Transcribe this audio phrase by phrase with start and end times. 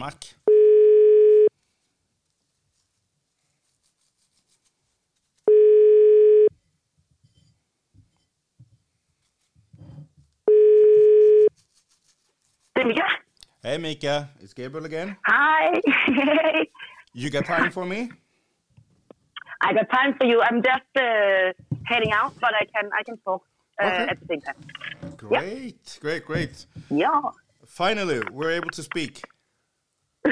[0.00, 0.34] Danmark.
[12.76, 13.06] Det er Mika.
[13.64, 15.16] Hey Mika, it's Gabriel again.
[15.26, 15.80] Hi.
[17.14, 18.00] You got time for me?
[19.60, 20.40] I got time for you.
[20.48, 21.52] I'm just uh,
[21.90, 23.42] heading out, but I can I can talk
[23.82, 24.06] uh, Okay.
[24.10, 24.60] at the same time.
[25.16, 26.66] Great, great, great.
[27.02, 27.20] Yeah.
[27.66, 29.14] Finally, we're able to speak.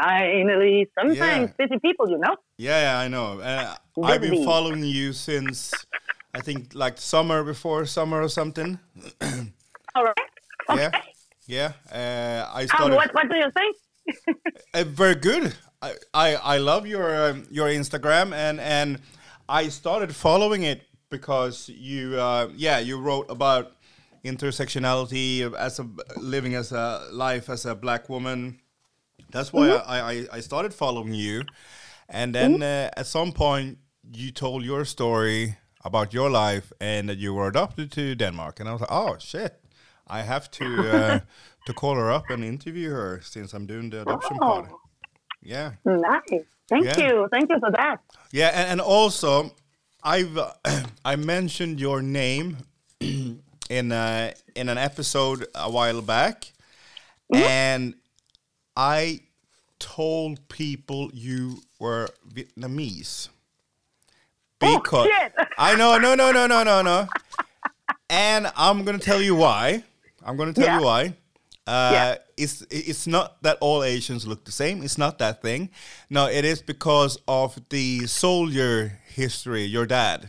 [0.00, 1.66] Finally, sometimes Yeah.
[1.66, 2.36] busy people, you know.
[2.56, 3.40] Yeah, yeah, I know.
[3.40, 3.74] Uh,
[4.04, 5.72] I've been following you since
[6.34, 8.78] I think like summer before summer or something.
[9.94, 10.16] All right.
[10.70, 10.90] Okay.
[11.46, 12.46] Yeah, yeah.
[12.50, 12.96] Uh, I How, started.
[12.96, 13.76] what what do you think?
[14.74, 15.54] Uh, very good.
[15.82, 18.98] I, I, I love your um, your Instagram and and
[19.48, 23.72] I started following it because you uh, yeah you wrote about
[24.24, 28.60] intersectionality as a living as a life as a black woman.
[29.30, 31.42] That's why I, I, I started following you,
[32.08, 33.78] and then uh, at some point
[34.12, 38.68] you told your story about your life and that you were adopted to Denmark, and
[38.68, 39.52] I was like, oh shit,
[40.06, 41.20] I have to uh,
[41.66, 44.46] to call her up and interview her since I'm doing the adoption Oh.
[44.46, 44.70] part.
[45.42, 46.44] Yeah, Nice.
[46.68, 46.98] Thank Yeah.
[46.98, 47.28] you.
[47.30, 47.96] Thank you for that.
[48.32, 49.50] yeah, and, and also
[50.02, 50.52] I've uh,
[51.12, 52.56] I mentioned your name
[53.70, 56.52] in uh, in an episode a while back,
[57.34, 57.94] and
[58.78, 59.20] I
[59.80, 63.28] told people you were Vietnamese
[64.60, 65.32] because shit.
[65.58, 67.08] I know, no, no, no, no, no, no,
[68.08, 69.82] and I'm gonna tell you why.
[70.24, 70.78] I'm gonna tell Yeah.
[70.78, 71.14] you why.
[71.66, 72.16] Uh, Yeah.
[72.36, 74.82] It's it's not that all Asians look the same.
[74.84, 75.70] It's not that thing.
[76.08, 79.64] No, it is because of the soldier history.
[79.64, 80.28] Your dad.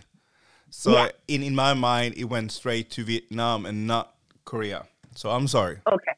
[0.72, 1.09] So Yeah.
[1.28, 4.16] in in my mind, it went straight to Vietnam and not
[4.46, 4.88] Korea.
[5.16, 5.78] So I'm sorry.
[5.86, 6.14] Okay.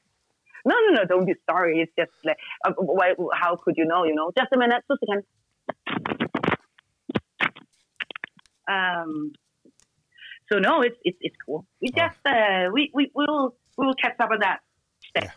[0.66, 1.05] No, no, no.
[1.05, 1.81] Don't be sorry.
[1.81, 4.03] It's just like, uh, why, how could you know?
[4.03, 4.31] You know.
[4.38, 4.83] Just a minute.
[4.89, 5.25] Just a second.
[8.69, 9.31] Um.
[10.51, 11.66] So no, it's it's it's cool.
[11.81, 11.97] We Oh.
[12.01, 14.59] just uh, we we will we will catch up on that.
[15.09, 15.31] Step.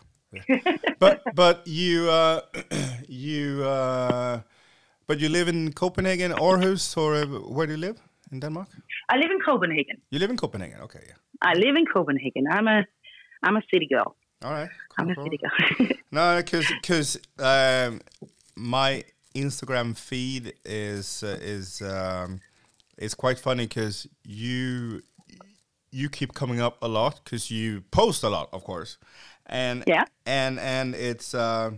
[0.99, 2.41] but but you uh,
[3.07, 4.41] you uh,
[5.07, 7.97] but you live in Copenhagen, Aarhus, or uh, where do you live
[8.31, 8.67] in Denmark?
[9.09, 10.01] I live in Copenhagen.
[10.11, 10.81] You live in Copenhagen.
[10.81, 11.15] Okay, yeah.
[11.41, 12.45] I live in Copenhagen.
[12.51, 12.83] I'm a
[13.43, 14.15] I'm a city girl.
[14.45, 14.69] All right.
[14.99, 15.23] I'm cool, cool.
[15.25, 15.87] city girl.
[16.11, 17.99] No, because because um,
[18.55, 22.39] my Instagram feed is uh, is um,
[22.97, 25.01] is quite funny because you
[25.91, 28.97] you keep coming up a lot because you post a lot, of course,
[29.47, 30.05] and Yeah.
[30.25, 31.71] and and it's uh,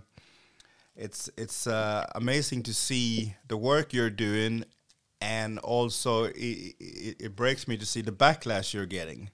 [0.95, 4.66] it's it's uh, amazing to see the work you're doing,
[5.22, 9.29] and also it, it, it breaks me to see the backlash you're getting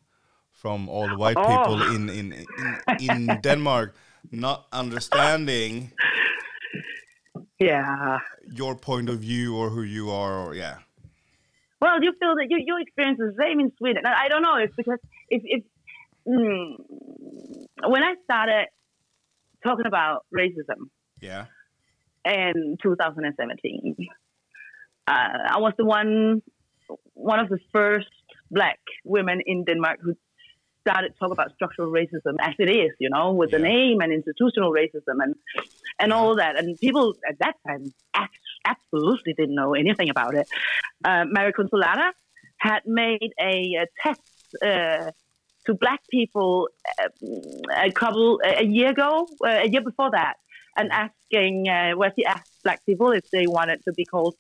[0.63, 1.47] from all the white Oh.
[1.53, 2.47] people in in in,
[3.09, 3.90] in Denmark
[4.31, 5.91] not understanding
[7.59, 8.19] yeah.
[8.59, 10.78] your point of view or who you are or yeah
[11.84, 14.03] Well, you feel that you you experience the same in Sweden.
[14.25, 14.56] I don't know.
[14.63, 15.01] It's because
[15.35, 15.63] if if
[16.25, 16.80] mm,
[17.94, 18.68] when I started
[19.66, 20.80] talking about racism
[21.19, 21.45] yeah
[22.25, 23.95] in 2017,
[25.07, 25.12] uh,
[25.56, 26.41] I was the one
[27.31, 28.07] one of the first
[28.50, 30.16] black women in Denmark who
[30.86, 34.12] started to talk about structural racism as it is, you know, with the name and
[34.12, 35.36] institutional racism and
[36.00, 36.58] and all that.
[36.60, 37.94] And people at that time
[38.66, 40.48] absolutely didn't know anything about it.
[41.04, 42.12] Uh, Mary Consolata
[42.58, 44.22] had made a, uh test
[44.66, 45.12] uh,
[45.66, 46.70] to black people
[47.02, 47.10] uh,
[47.78, 50.36] a couple a year ago, uh, a year before that,
[50.78, 54.36] and asking uh, where she asked black people if they wanted to be called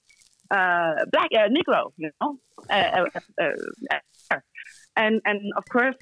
[0.51, 2.37] uh, black uh, Negro, you know,
[4.95, 5.95] and and of course,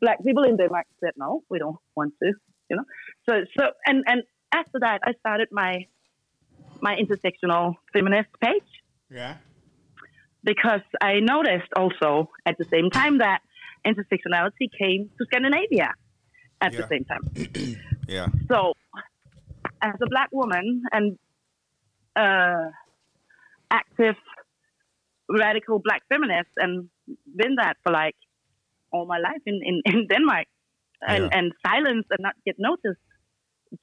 [0.00, 2.32] black people in Denmark said no, we don't want to,
[2.70, 2.84] you know.
[3.28, 4.22] So so and and
[4.52, 5.86] after that, I started my
[6.80, 8.70] my intersectional feminist page
[9.10, 9.36] yeah
[10.44, 13.40] because I noticed also at the same time that
[13.86, 15.92] intersectionality came to Scandinavia
[16.60, 16.78] at Yeah.
[16.78, 17.24] the same time.
[18.08, 18.72] yeah So,
[19.82, 21.18] as a black woman and
[22.16, 22.70] uh,
[23.70, 24.16] active
[25.28, 26.88] radical black feminist, and
[27.36, 28.16] been that for like
[28.92, 30.46] all my life in, in, in Denmark,
[31.02, 31.38] and, Yeah.
[31.38, 33.00] and silenced and not get noticed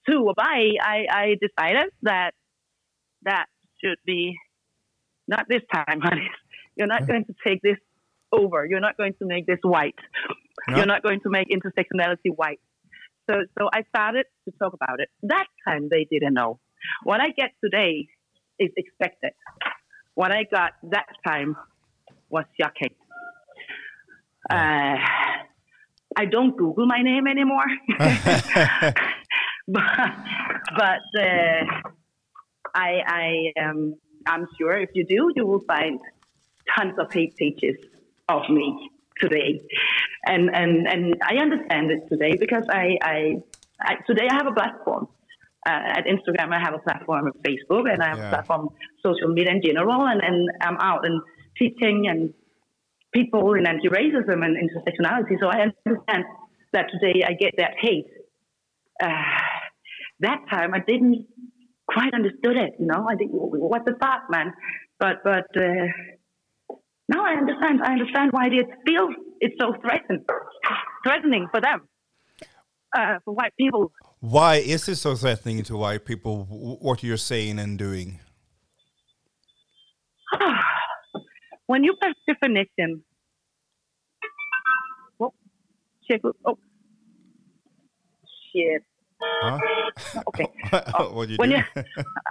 [0.07, 0.31] too.
[0.36, 2.31] Why I, I decided that
[3.24, 3.46] that
[3.84, 4.36] should be
[5.28, 6.30] not this time, honey.
[6.75, 7.78] You're not going to take this
[8.31, 8.66] over.
[8.66, 9.96] You're not going to make this white.
[10.75, 12.60] You're not going to make intersectionality white.
[13.30, 15.10] So, so I started to talk about it.
[15.24, 16.60] That time they didn't know.
[17.04, 18.08] What I get today
[18.60, 19.31] is expected.
[20.16, 21.56] What I got that time
[22.30, 22.96] was shocking.
[24.50, 24.97] Uh,
[26.18, 27.65] I don't Google my name anymore.
[29.68, 30.12] but
[30.77, 31.65] but uh,
[32.74, 33.95] I I um,
[34.27, 36.00] I'm sure if you do, you will find
[36.75, 37.75] tons of hate pages
[38.30, 38.89] of me
[39.19, 39.62] today,
[40.25, 43.36] and and and I understand it today because I I,
[43.81, 45.07] I today I have a platform.
[45.68, 48.27] Uh, at Instagram, I have a platform at Facebook, and I have Yeah.
[48.27, 48.69] a platform
[49.01, 51.19] social media in general, and, and I'm out and
[51.57, 52.31] teaching and
[53.15, 55.39] people in anti-racism and intersectionality.
[55.39, 56.25] So I understand
[56.73, 58.12] that today I get that hate.
[59.01, 59.07] Uh,
[60.19, 61.25] that time I didn't
[61.88, 62.73] quite understood it.
[62.79, 64.53] You know, I think what the fuck, man.
[65.00, 65.88] But but uh,
[67.07, 67.81] now I understand.
[67.83, 70.25] I understand why it feels it's so threatened,
[71.03, 71.88] threatening for them,
[72.97, 73.91] uh, for white people.
[74.19, 76.45] Why is it so threatening to white people?
[76.45, 78.19] What you're saying and doing?
[81.67, 83.03] when you press definition,
[85.19, 85.33] oh,
[86.09, 86.57] shit, oh,
[88.53, 88.83] shit.
[89.21, 89.59] Huh?
[90.27, 90.47] Okay.
[91.12, 91.56] what you when do?
[91.56, 91.63] you,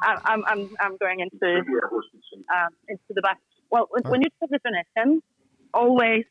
[0.03, 3.39] I, I'm, I'm, I'm going into, um, into the back.
[3.71, 5.23] Well, when, when you press definition,
[5.73, 6.25] always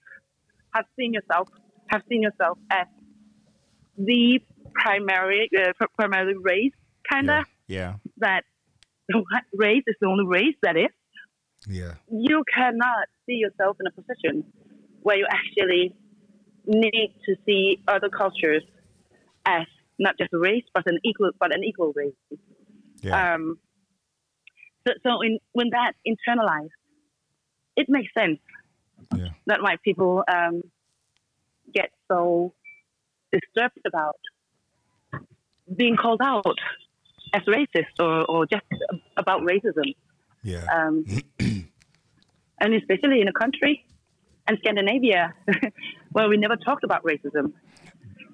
[0.73, 1.49] have seen yourself,
[1.87, 2.87] have seen yourself as
[3.97, 4.39] the
[4.73, 6.73] primary, uh, primary race,
[7.09, 7.77] kind of yeah.
[7.77, 8.43] yeah, that
[9.09, 9.23] the
[9.53, 10.89] race is the only race that is.
[11.67, 14.43] Yeah, you cannot see yourself in a position
[15.01, 15.95] where you actually
[16.65, 18.63] need to see other cultures
[19.45, 19.65] as
[19.99, 22.39] not just a race, but an equal, but an equal race.
[23.01, 23.57] yeah, Um,
[24.87, 26.69] so, so in, when that internalized,
[27.75, 28.39] it makes sense
[29.15, 30.61] yeah, that white people um,
[31.73, 32.53] get so
[33.31, 34.19] disturbed about
[35.75, 36.57] being called out
[37.33, 38.63] as racist or, or just
[39.17, 39.95] about racism
[40.43, 40.65] yeah.
[40.73, 41.05] um,
[41.39, 43.85] and especially in a country
[44.47, 45.33] and Scandinavia
[46.11, 47.53] where we never talked about racism.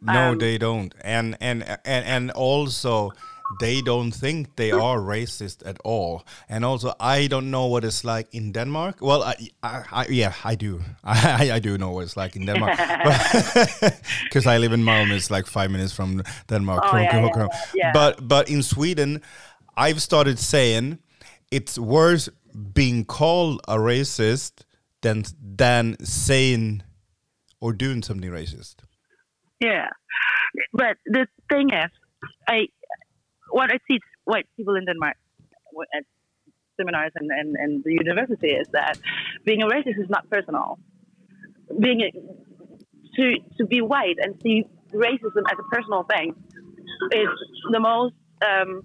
[0.02, 3.12] no, um, they don't, and and and and also
[3.60, 6.24] they don't think they are racist at all.
[6.48, 8.98] And also, I don't know what it's like in Denmark.
[9.02, 10.82] Well, I, I, I yeah, I do.
[11.04, 12.78] I, I do know what it's like in Denmark
[14.24, 15.16] because I live in Malmö.
[15.16, 16.84] It's like five minutes from Denmark.
[16.86, 17.92] Oh, yeah, yeah, yeah.
[17.94, 19.22] But but in Sweden,
[19.76, 21.00] I've started saying
[21.51, 22.30] it's worse
[22.74, 24.63] being called a racist
[25.01, 26.84] than than saying
[27.62, 28.75] or doing something racist.
[29.60, 29.88] Yeah,
[30.74, 31.92] but the thing is,
[32.48, 32.68] I
[33.51, 35.18] what I teach white people in Denmark
[35.96, 36.04] at
[36.78, 38.98] seminars and, and, and the university is that
[39.45, 40.80] being a racist is not personal.
[41.80, 42.12] Being a,
[43.16, 46.34] to to be white and see racism as a personal thing
[47.12, 47.30] is
[47.72, 48.84] the most um,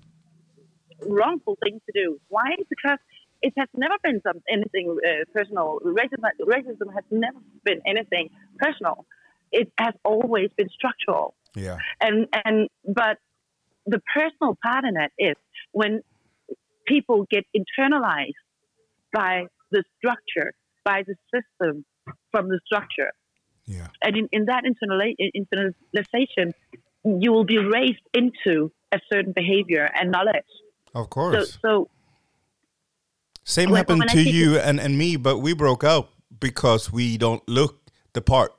[1.03, 2.21] wrongful thing to do.
[2.29, 2.51] Why?
[2.69, 2.99] Because
[3.43, 5.81] it has never been some anything uh, personal.
[5.85, 9.07] Racism, racism has never been anything personal.
[9.53, 11.79] It has always been structural Yeah.
[12.01, 13.19] and and but
[13.87, 15.37] the personal part in it is
[15.73, 16.03] when
[16.87, 18.33] people get internalized
[19.13, 20.53] by the structure,
[20.85, 21.85] by the system
[22.33, 23.13] from the structure,
[23.67, 23.89] Yeah.
[24.03, 26.53] and in, in that internali- internalization,
[27.05, 30.53] you will be raised into a certain behavior and knowledge.
[30.95, 31.59] Of course.
[31.61, 31.89] so
[33.45, 36.11] Same when- happened when to you and, and me, but we broke up
[36.41, 37.81] because we don't look
[38.13, 38.53] the part.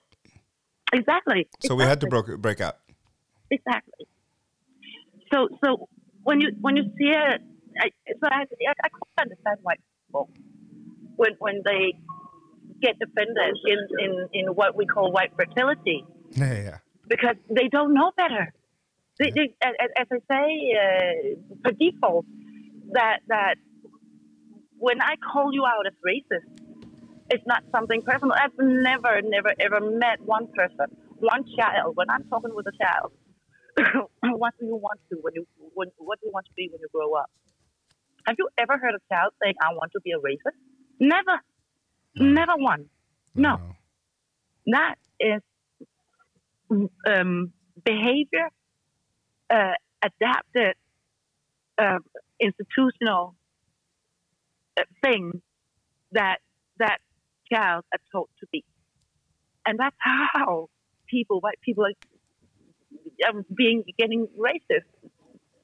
[0.93, 1.47] exactly.
[1.61, 2.31] So we had to exactly.
[2.33, 2.79] broke, break up.
[3.51, 4.07] exactly.
[5.33, 5.89] So, so
[6.23, 7.41] when you when you see it,
[7.81, 7.89] I,
[8.21, 10.29] so I, I, I quite understand white people
[11.15, 11.93] when when they
[12.81, 16.77] get offended in, in, in what we call white fragility Yeah, yeah.
[17.07, 18.53] because they don't know better.
[19.17, 19.73] They, they, as,
[20.11, 22.25] I say, uh, per default,
[22.91, 23.55] that that
[24.77, 26.65] when I call you out as racist,
[27.29, 28.35] it's not something personal.
[28.37, 30.87] I've never, never, ever met one person,
[31.19, 31.95] one child.
[31.95, 33.13] When I'm talking with a child,
[34.21, 36.81] what do you want to when you when, what do you want to be when
[36.81, 37.29] you grow up?
[38.27, 40.57] Have you ever heard a child saying, "I want to be a racist"?
[40.99, 41.39] Never,
[42.15, 42.89] never one.
[43.33, 43.59] No,
[44.67, 45.41] that is
[47.07, 47.53] um,
[47.83, 48.49] behavior
[49.49, 49.73] uh,
[50.03, 50.75] adapted
[51.77, 51.99] uh,
[52.39, 53.35] institutional
[54.77, 55.41] uh, thing
[56.11, 56.37] that
[56.79, 56.97] that
[57.51, 58.63] child are taught to be,
[59.65, 60.69] and that's how
[61.07, 64.89] people, white people, are being getting racist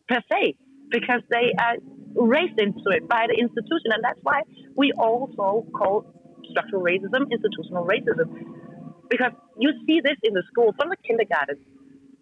[0.08, 0.56] per se
[0.90, 1.76] because they are
[2.16, 4.42] raised into it by the institution, and that's why
[4.76, 6.06] we also call
[6.52, 8.28] structural racism institutional racism.
[9.10, 11.58] Because you see this in the school from the kindergarten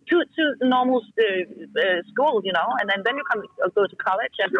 [0.10, 3.86] to to normal uh, uh, school, you know, and then, then you come uh, go
[3.88, 4.52] to college and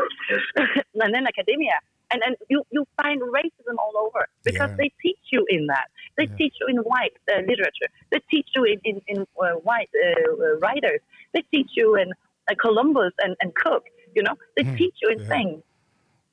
[1.04, 1.78] and then academia,
[2.12, 4.76] and then you you find racism all over because Yeah.
[4.80, 5.88] they teach you in that.
[6.18, 6.36] They Yeah.
[6.38, 7.90] teach you in white uh, literature.
[8.12, 11.02] They teach you in in, in uh, white uh, writers.
[11.34, 13.84] They teach you in uh, Columbus and, and Cook.
[14.16, 15.30] You know, they teach you in yeah.
[15.36, 15.64] things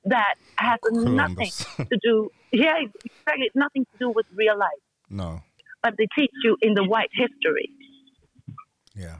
[0.04, 1.50] that has nothing
[1.92, 2.30] to do.
[2.52, 3.46] Yeah, exactly.
[3.48, 5.42] It's nothing to do with real life, No.
[5.82, 7.68] but they teach you in the white history,
[8.96, 9.16] Yeah.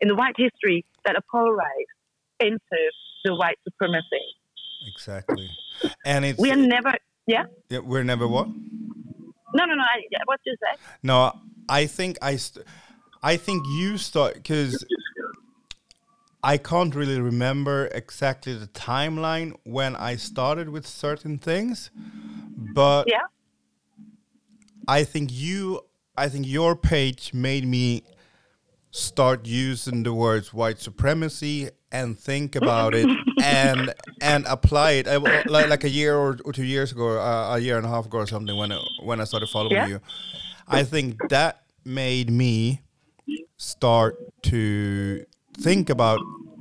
[0.00, 1.96] in the white history that are polarized
[2.40, 2.60] into
[3.24, 4.24] the white supremacy.
[4.86, 5.48] Exactly.
[6.04, 6.92] And it's We are never.
[7.26, 7.44] Yeah.
[7.68, 8.46] yeah, we're never what?
[9.54, 9.82] No, no, no.
[9.82, 10.78] I, what do you say?
[11.02, 11.32] No,
[11.68, 12.64] I think I, st-
[13.22, 14.82] I think you start because
[16.42, 21.90] I can't really remember exactly the timeline when I started with certain things,
[22.56, 23.22] but Yeah.
[24.86, 25.82] I think you,
[26.16, 28.04] I think your page made me
[28.90, 33.06] start using the words white supremacy and think about it
[33.42, 35.08] and and apply it.
[35.08, 37.88] I, like like a year or, or two years ago, uh, a year and a
[37.88, 39.86] half ago or something when I, when I started following Yeah.
[39.88, 40.00] you.
[40.66, 42.82] I think that made me
[43.56, 45.24] start to
[45.58, 46.18] think about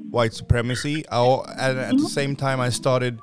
[0.10, 1.04] white supremacy.
[1.10, 1.20] I,
[1.60, 3.20] and at the same time, I started.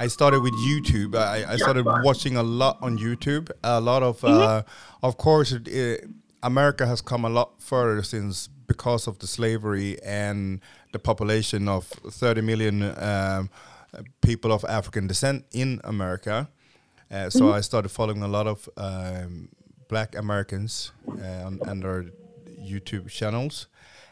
[0.00, 1.16] I started with YouTube.
[1.16, 3.50] I, I started watching a lot on YouTube.
[3.64, 4.62] A lot of, uh,
[5.02, 6.04] of course, it, it,
[6.42, 10.60] America has come a lot further since because of the slavery and
[10.92, 13.50] the population of 30 million um,
[14.20, 16.48] people of African descent in America.
[17.10, 19.48] Uh, so I started following a lot of um,
[19.88, 22.04] black Americans uh, on, on their
[22.60, 23.66] YouTube channels.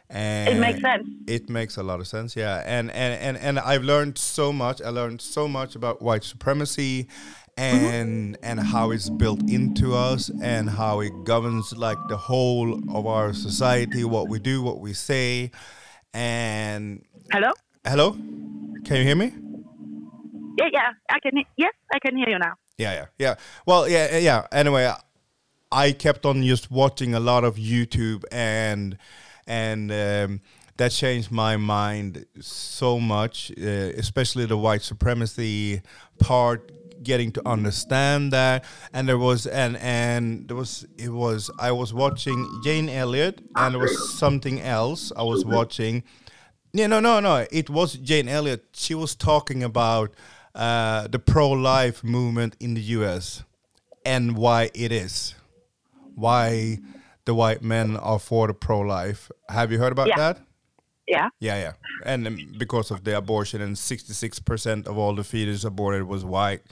[0.09, 1.09] And It makes sense.
[1.27, 2.63] It makes a lot of sense, yeah.
[2.65, 4.81] And and, and, and I've learned so much.
[4.81, 7.09] I learned so much about white supremacy
[7.57, 13.07] and and how it's built into us and how it governs like the whole of
[13.07, 15.51] our society, what we do, what we say.
[16.13, 17.53] And Hello.
[17.87, 18.13] hello?
[18.85, 19.33] Can you hear me?
[20.59, 20.93] Yeah, yeah.
[21.11, 21.43] I can.
[21.57, 22.55] Yes, I can hear you now.
[22.79, 23.35] Yeah, yeah, yeah.
[23.67, 24.47] Well, yeah, yeah.
[24.53, 24.91] Anyway,
[25.73, 28.97] I kept on just watching a lot of YouTube, and
[29.47, 30.41] and um,
[30.77, 35.83] that changed my mind so much, uh, especially the white supremacy
[36.19, 36.71] part.
[37.03, 41.93] Getting to understand that, and there was and and there was it was I was
[41.93, 46.03] watching Jane Elliott, and there was something else I was watching.
[46.73, 47.47] Yeah, no, no, no.
[47.51, 48.65] It was Jane Elliott.
[48.75, 50.15] She was talking about
[50.55, 53.45] uh, the pro-life movement in the U.S.
[54.05, 55.35] and why it is,
[56.15, 56.79] why
[57.25, 59.31] the white men are for the pro-life.
[59.49, 60.17] Have you heard about Yeah.
[60.17, 60.41] that?
[61.07, 61.29] Yeah.
[61.41, 61.73] Yeah, yeah.
[62.05, 66.63] And because of the abortion, and sixty-six percent of all the fetus aborted was white,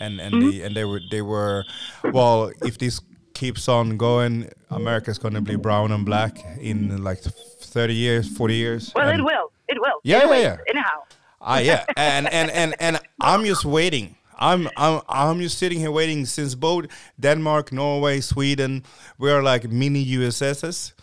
[0.00, 0.50] and and Mm-hmm.
[0.50, 1.64] they and they were they were,
[2.12, 3.00] well, if this
[3.34, 8.92] keeps on going, America's gonna be brown and black in like thirty years, forty years.
[8.94, 9.50] Well, and- it will.
[9.68, 10.00] It will.
[10.02, 10.56] Yeah, yeah, Anyway, yeah.
[10.68, 11.00] Anyhow.
[11.40, 14.16] Ah, yeah, and and and and I'm just waiting.
[14.38, 16.86] I'm I'm I'm just sitting here waiting since both
[17.20, 18.82] Denmark, Norway, Sweden,
[19.18, 20.93] we are like mini USSs,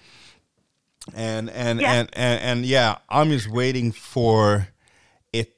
[1.13, 1.93] and and Yeah.
[1.93, 4.67] and, and and yeah, I'm just waiting for
[5.33, 5.53] it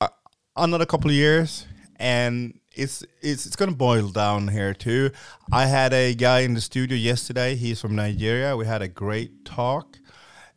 [0.00, 0.08] uh,
[0.56, 5.10] another couple of years, and it's it's it's gonna boil down here too.
[5.52, 7.54] I had a guy in the studio yesterday.
[7.54, 8.56] He's from Nigeria.
[8.56, 9.98] We had a great talk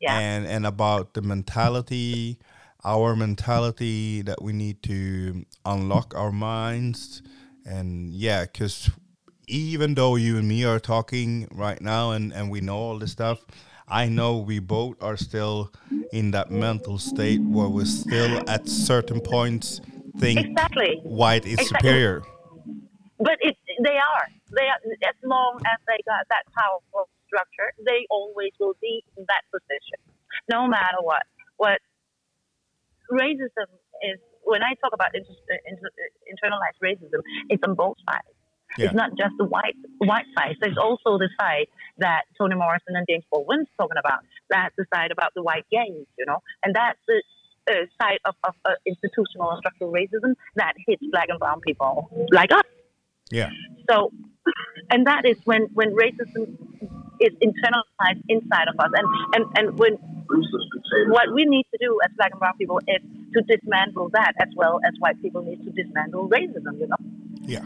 [0.01, 0.17] Yeah.
[0.19, 2.37] and and about the mentality
[2.83, 7.23] our mentality that we need to unlock our minds
[7.65, 8.91] and yeah because
[9.47, 13.11] even though you and me are talking right now and and we know all this
[13.11, 13.39] stuff
[13.87, 15.71] i know we both are still
[16.11, 19.81] in that mental state where we're still at certain points
[20.17, 20.99] think Exactly.
[21.03, 21.89] white is Exactly.
[21.89, 22.23] superior
[23.19, 24.27] But it, they are.
[24.51, 24.79] They are.
[25.07, 29.99] As long as they got that powerful structure, they always will be in that position,
[30.51, 31.23] no matter what.
[31.57, 31.79] What
[33.11, 33.71] racism
[34.03, 35.31] is, when I talk about inter,
[35.63, 35.89] inter,
[36.27, 38.34] internalized racism, it's on both sides.
[38.77, 38.85] Yeah.
[38.87, 40.55] It's not just the white white side.
[40.59, 41.67] There's also the side
[41.99, 44.19] that Toni Morrison and James Baldwin's talking about.
[44.49, 47.21] That's the side about the white gaze, you know, and that's the
[47.67, 52.09] uh, side of, of uh, institutional and structural racism that hits black and brown people
[52.31, 52.63] like us.
[53.31, 53.49] yeah
[53.89, 54.11] So,
[54.91, 56.57] and that is when, when racism
[57.19, 58.91] is internalized inside of us.
[58.93, 59.97] And, and, and when
[61.07, 63.01] what we need to do as black and brown people is
[63.33, 66.97] to dismantle that as well as white people need to dismantle racism, you know.
[67.41, 67.65] yeah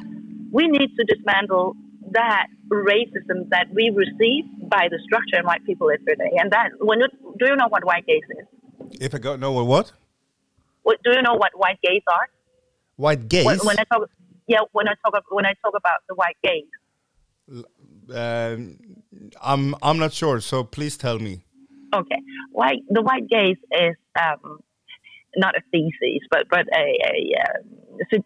[0.52, 1.76] We need to dismantle
[2.12, 6.38] that racism that we receive by the structure in white people every day.
[6.40, 7.08] And that, when you,
[7.40, 8.48] do you know what white gaze is?
[9.02, 9.92] if i got know what
[10.84, 12.28] What, do you know what white gaze are?
[12.96, 14.10] white gaze When, when I talk,
[14.48, 16.66] yeah, when I talk, when I talk about the white gaze,
[18.14, 18.78] um,
[19.42, 21.42] i'm i'm not sure so please tell me
[21.92, 24.60] Okay, white the white gaze is um,
[25.38, 28.26] not a thesis, but but a, a uh, sup-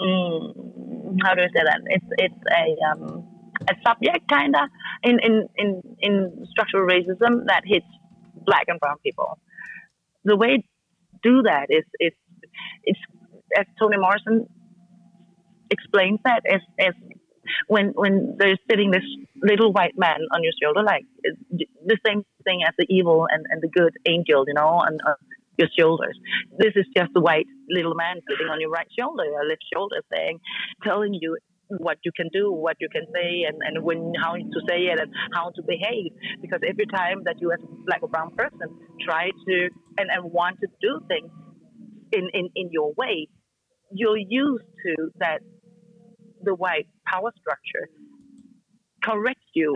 [0.00, 1.80] mm, how do I say that?
[1.86, 3.26] It's it's a um,
[3.68, 4.68] a subject kind of
[5.02, 7.86] in, in in in structural racism that hits
[8.46, 9.38] black and brown people.
[10.24, 10.64] the way to
[11.22, 12.12] do that is is
[12.84, 13.00] it's
[13.58, 14.46] as Toni Morrison
[15.70, 16.94] explains that as as
[17.68, 19.04] when when there's sitting this
[19.42, 21.04] little white man on your shoulder, like
[21.50, 25.14] the same thing as the evil and, and the good angel, you know, on, on
[25.58, 26.18] your shoulders.
[26.58, 29.96] This is just the white little man sitting on your right shoulder, your left shoulder,
[30.12, 30.40] saying,
[30.82, 31.36] telling you
[31.78, 35.00] what you can do, what you can say, and, and when how to say it
[35.00, 36.12] and how to behave.
[36.40, 38.68] Because every time that you, as a black or brown person,
[39.04, 39.68] try to
[39.98, 41.30] and, and want to do things
[42.12, 43.28] in, in, in your way,
[43.92, 45.40] you're used to that
[46.42, 47.88] the white power structure
[49.02, 49.74] corrects you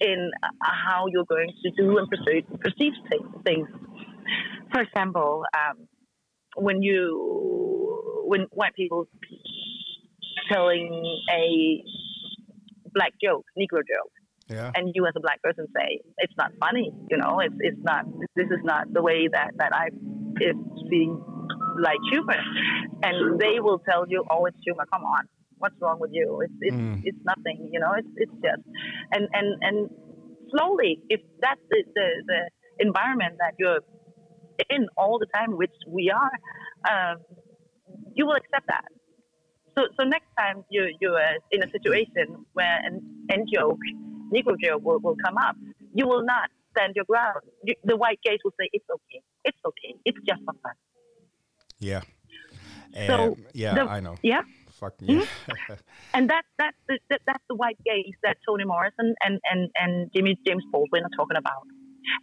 [0.00, 2.92] in uh, how you're going to do and perceive, perceive
[3.44, 3.68] things.
[4.72, 5.88] For example, um,
[6.56, 9.06] when you when white people
[10.50, 10.90] telling
[11.32, 11.82] a
[12.92, 14.12] black joke, Negro joke,
[14.48, 14.72] yeah.
[14.74, 18.04] and you as a black person say it's not funny, you know, it's it's not
[18.34, 19.88] this is not the way that that I
[20.40, 20.56] is
[20.90, 21.22] seeing
[21.80, 22.40] like humor,
[23.02, 24.84] and they will tell you, oh, it's humor.
[24.92, 25.24] Come on,
[25.58, 26.40] what's wrong with you?
[26.42, 27.00] It's it's mm.
[27.04, 27.92] it's nothing, you know.
[27.96, 28.62] It's it's just
[29.12, 29.90] and and and
[30.50, 32.40] slowly, if that's the the, the
[32.86, 33.80] environment that you're
[34.70, 36.32] in all the time, which we are,
[36.90, 37.18] um,
[38.14, 38.84] you will accept that.
[39.76, 41.20] So so next time you you're
[41.50, 43.78] in a situation where an N joke,
[44.32, 45.56] Negro joke will, will come up,
[45.94, 47.42] you will not stand your ground.
[47.64, 50.72] You, the white gaze will say, "It's okay, it's okay, it's just for fun."
[51.78, 52.00] Yeah.
[53.06, 54.16] So yeah, the, I know.
[54.22, 54.42] Yeah
[54.76, 55.24] fuck yeah.
[55.24, 55.72] Mm-hmm.
[56.14, 60.10] and that, that's the, that, that's the white gaze that Toni Morrison and, and, and
[60.14, 61.66] Jimmy James Baldwin are talking about.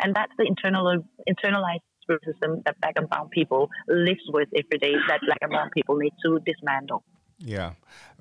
[0.01, 4.93] And that's the internal, internalized racism that black and brown people lives with every day
[5.07, 7.03] that black and brown people need to dismantle.
[7.39, 7.73] Yeah,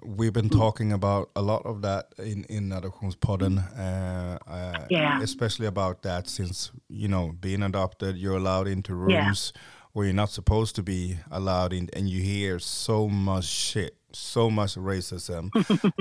[0.03, 3.63] we've been talking about a lot of that in in Adoptionspodden.
[3.79, 9.53] Uh, uh, yeah, especially about that since you know being adopted, you're allowed into rooms
[9.55, 9.63] yeah.
[9.93, 14.51] where you're not supposed to be allowed in, and you hear so much shit so
[14.51, 15.51] much racism,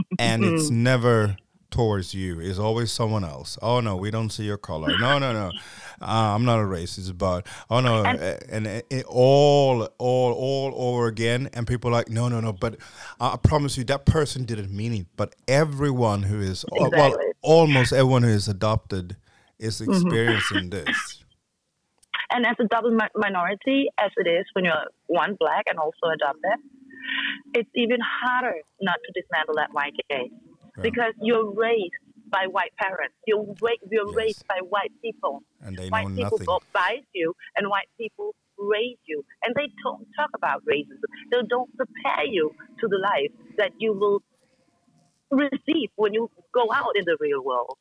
[0.20, 1.38] and it's never
[1.72, 2.40] towards you.
[2.40, 3.58] It's always someone else.
[3.62, 4.98] Oh no, we don't see your color.
[5.00, 5.52] No, no, no.
[6.04, 10.74] Uh, I'm not a racist, but oh no, and, and it, it, all, all, all
[10.76, 11.48] over again.
[11.54, 12.54] And people are like, no, no, no.
[12.54, 12.78] But
[13.20, 15.06] I promise you, that person didn't mean it.
[15.16, 16.98] But everyone who is, exactly.
[16.98, 19.16] well, almost everyone who is adopted
[19.60, 19.92] is mm-hmm.
[19.92, 20.86] experiencing mm-hmm.
[20.86, 21.24] this.
[22.32, 26.66] And as a double minority, as it is when you're one black and also adopted,
[27.54, 30.32] it's even harder not to dismantle that white gaze
[30.84, 30.90] yeah.
[30.90, 31.94] because you're raised
[32.32, 33.16] by white parents.
[33.28, 34.16] You're, ra- you're yes.
[34.16, 35.44] raised by white people.
[35.62, 36.68] And they white know people nothing.
[36.74, 39.24] buy you, and white people raise you.
[39.44, 41.10] And they don't talk about racism.
[41.32, 44.22] They don't prepare you to the life that you will
[45.30, 47.78] receive when you go out in the real world.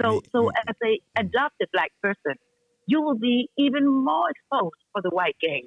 [0.00, 0.98] So, so as a mm.
[1.16, 2.34] adopted black person,
[2.86, 5.64] you will be even more exposed for the white gaze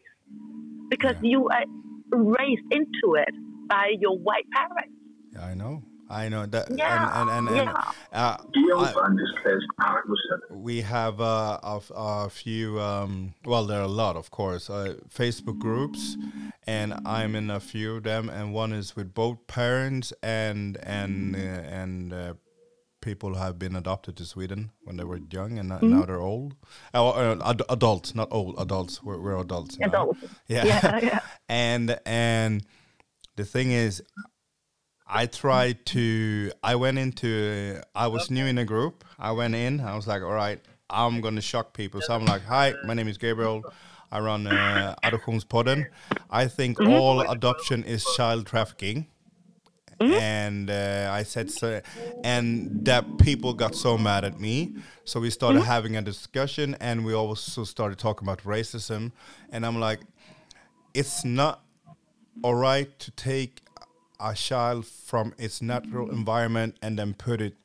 [0.90, 1.30] because yeah.
[1.32, 1.66] you are
[2.12, 3.34] raised into it
[3.68, 4.94] by your white parents.
[5.34, 5.84] Yeah, I know.
[6.12, 6.68] I know that.
[6.70, 7.92] Yeah, and, and, and, yeah.
[8.12, 8.38] Uh,
[9.80, 10.06] I,
[10.50, 12.80] we have uh, a, a, few.
[12.80, 14.70] Um, well, there are a lot, of course.
[14.70, 16.18] Uh, Facebook groups,
[16.68, 18.30] and I'm in a few of them.
[18.30, 22.34] And one is with both parents and and uh, and uh,
[23.02, 25.90] people have been adopted to Sweden when they were young, and mm-hmm.
[25.90, 26.56] now they're old.
[26.94, 29.02] Uh, uh, ad- adults, not old adults.
[29.02, 29.78] We're, we're adults.
[29.82, 30.20] Adults.
[30.48, 30.66] Yeah.
[30.66, 31.20] Yeah, yeah.
[31.50, 32.64] and and
[33.36, 34.04] the thing is,
[35.14, 36.52] I tried to.
[36.64, 37.82] I went into.
[37.94, 39.04] I was new in a group.
[39.20, 39.82] I went in.
[39.82, 42.02] I was like, all right, I'm gonna shock people.
[42.02, 43.62] So I'm like, hi, my name is Gabriel.
[44.10, 45.86] I run uh, Adoptionspodden.
[46.30, 46.94] I think mm-hmm.
[46.94, 49.08] all adoption is child trafficking.
[50.00, 50.14] Mm-hmm.
[50.14, 51.82] And uh, I said so,
[52.24, 54.76] and that people got so mad at me.
[55.04, 55.68] So we started mm-hmm.
[55.68, 59.12] having a discussion, and we also started talking about racism.
[59.52, 60.00] And I'm like,
[60.94, 61.64] it's not
[62.44, 63.62] all right to take
[64.22, 67.56] a child from its natural environment and then put it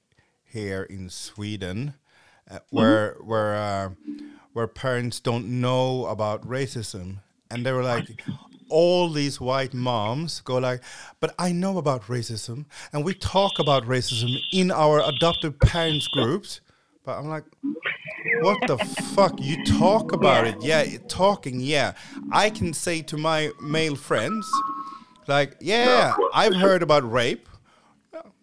[0.45, 1.95] here in Sweden,
[2.51, 2.77] uh, mm-hmm.
[2.77, 3.90] where where uh,
[4.53, 7.19] where parents don't know about racism,
[7.51, 8.23] and they were like,
[8.69, 10.83] all these white moms go like,
[11.21, 16.61] but I know about racism, and we talk about racism in our adoptive parents groups.
[17.05, 17.45] But I'm like,
[18.40, 18.79] what the
[19.14, 19.35] fuck?
[19.40, 21.92] You talk about it, yeah, talking, yeah.
[22.33, 24.45] I can say to my male friends,
[25.29, 27.49] like, yeah, I've heard about rape.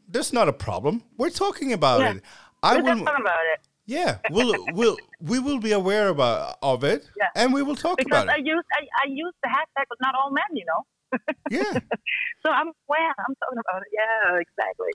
[0.08, 1.04] That's not a problem.
[1.18, 2.12] We're talking about yeah.
[2.14, 2.24] it.
[2.62, 3.60] I We're talking about it.
[3.86, 7.28] Yeah, we'll we'll we will be aware about of it, yeah.
[7.36, 8.46] and we will talk because about I it.
[8.46, 11.20] Use, I, I use the hashtag, but not all men, you know.
[11.50, 11.74] yeah.
[12.44, 13.14] so I'm aware.
[13.28, 13.90] I'm talking about it.
[13.92, 14.92] Yeah, exactly.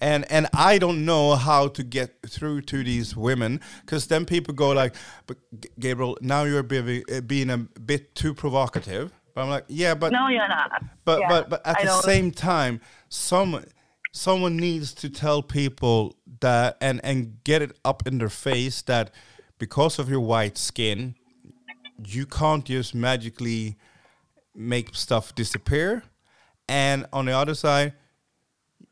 [0.00, 4.54] and and I don't know how to get through to these women because then people
[4.54, 4.94] go like,
[5.26, 5.36] "But
[5.78, 10.12] Gabriel, now you're being, uh, being a bit too provocative." But I'm like, "Yeah, but
[10.12, 10.82] No, you're not.
[11.04, 12.00] but Yeah, but but at I the know.
[12.00, 13.64] same time, some
[14.12, 19.10] someone needs to tell people that and and get it up in their face that
[19.58, 21.14] because of your white skin,
[22.04, 23.76] you can't just magically
[24.54, 26.02] make stuff disappear.
[26.68, 27.94] And on the other side,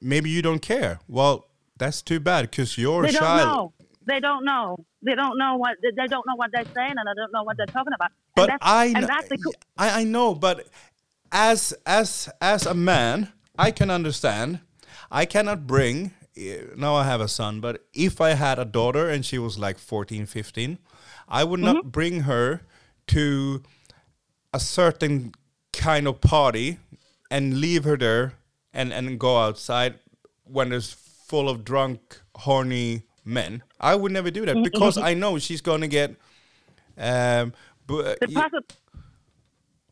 [0.01, 0.99] maybe you don't care.
[1.09, 1.47] Well,
[1.77, 3.73] that's too bad because you're They a don't child.
[4.07, 4.77] They don't know.
[5.03, 7.57] They don't know what they don't know what they're saying, and I don't know what
[7.57, 8.11] they're talking about.
[8.35, 10.69] But and that's, I, and kn- that's the co- I I know, but
[11.33, 14.61] as as as a man, I can understand.
[15.11, 16.13] I cannot bring.
[16.37, 19.59] eh, Now I have a son, but if I had a daughter and she was
[19.59, 20.79] like 14, 15,
[21.29, 21.89] I would not Mm-hmm.
[21.91, 22.63] bring her
[23.09, 23.63] to
[24.53, 25.33] a certain
[25.73, 26.79] kind of party
[27.31, 28.35] and leave her there
[28.73, 29.99] and and go outside
[30.45, 33.63] when there's full of drunk, horny men.
[33.81, 36.11] I would never do that because I know she's going to get.
[36.99, 37.53] Um,
[37.87, 38.77] bu- the y- possi-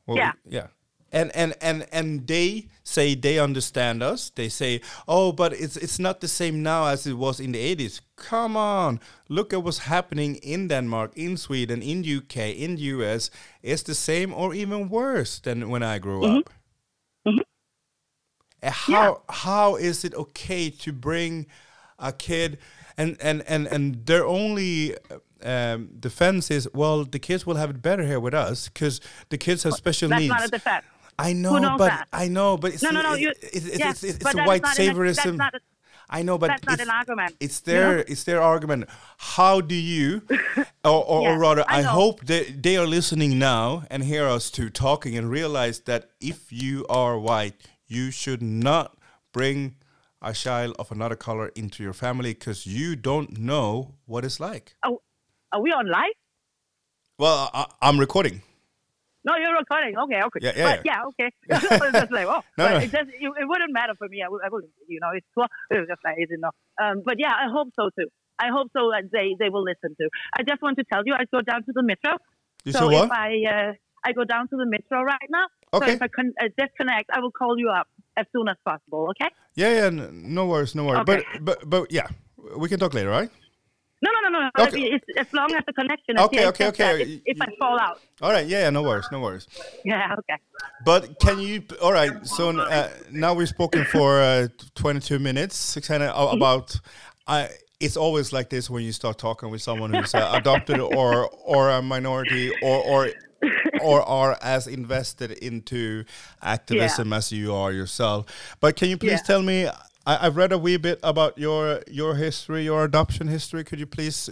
[0.06, 0.32] well, Yeah.
[0.48, 0.66] yeah.
[1.12, 4.30] And, and and and they say they understand us.
[4.30, 7.76] They say, "Oh, but it's it's not the same now as it was in the
[7.76, 13.30] 80s." Come on, look at what's happening in Denmark, in Sweden, in UK, in US.
[13.62, 16.50] It's the same or even worse than when I grew up.
[18.62, 21.46] Uh, How how is it okay to bring
[21.98, 22.58] a kid
[22.96, 24.96] and and and and their only
[25.42, 29.38] um, defense is well the kids will have it better here with us because the
[29.38, 30.30] kids have special that's needs.
[30.30, 30.84] That's not a defense.
[31.18, 32.08] I know, but that?
[32.12, 33.14] I know, but it's No, no, no.
[33.14, 35.14] it- You, it- it's, yeah, it's, it's, a white an- saviorism.
[35.14, 35.60] That's not, a,
[36.10, 37.36] I know, but that's not it's, an argument.
[37.40, 38.88] It's their it's their argument.
[39.18, 40.22] How do you,
[40.84, 44.26] or, or, Yeah, or rather, I I, hope that they are listening now and hear
[44.26, 47.54] us two talking and realize that if you are white,
[47.86, 48.98] you should not
[49.32, 49.76] bring
[50.24, 54.74] a child of another color into your family because you don't know what it's like.
[54.84, 55.00] Oh,
[55.52, 56.12] are we on live?
[57.18, 58.42] Well, I, I'm recording.
[59.26, 59.96] No, you're recording.
[59.96, 60.40] Okay, okay.
[60.42, 61.30] Yeah, yeah, But, yeah, okay.
[61.48, 62.76] it's just like, oh, No, no.
[62.76, 64.22] It, just, it, it wouldn't matter for me.
[64.22, 66.50] I, I wouldn't, you know, it's well, it just like, you know.
[66.82, 68.08] Um, but yeah, I hope so too.
[68.38, 70.10] I hope so that they, they will listen to.
[70.36, 72.18] I just want to tell you, I go down to the metro.
[72.64, 73.72] You so if I uh,
[74.04, 75.86] I go down to the metro right now, Okay.
[75.86, 79.08] so if I can uh, disconnect, I will call you up as soon as possible.
[79.10, 79.30] Okay?
[79.54, 81.00] Yeah, yeah, no worries, no worries.
[81.08, 81.22] Okay.
[81.34, 82.08] But but but yeah,
[82.56, 83.30] we can talk later, right?
[84.02, 84.64] No, no, no, no.
[84.66, 84.82] Okay.
[84.82, 87.02] It's, as long as the connection is Okay, here, okay, okay.
[87.02, 88.00] If, if I fall out.
[88.20, 89.46] All right, yeah, yeah, no worries, no worries.
[89.84, 90.34] Yeah, okay.
[90.84, 91.62] But can you?
[91.82, 92.12] All right.
[92.26, 96.36] So uh, now we've spoken for uh, 22 minutes, kind of Mm-hmm.
[96.36, 96.76] about.
[97.26, 97.48] I.
[97.80, 101.70] It's always like this when you start talking with someone who's uh, adopted or or
[101.70, 103.10] a minority or or
[103.82, 106.04] or are as invested into
[106.42, 108.26] activism as you are yourself.
[108.60, 109.26] But can you please Yeah.
[109.26, 109.66] tell me?
[110.06, 113.64] I, I've read a wee bit about your your history, your adoption history.
[113.64, 114.30] Could you please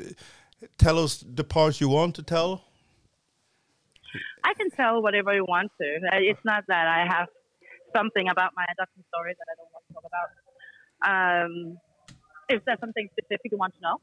[0.79, 2.63] tell us the parts you want to tell?
[4.45, 5.97] I can tell whatever you want to.
[6.13, 7.29] Uh, It's not that I have
[7.97, 10.29] something about my adoption story that I don't want to talk about.
[11.13, 11.79] Um,
[12.49, 14.01] if there's something specific you want to know,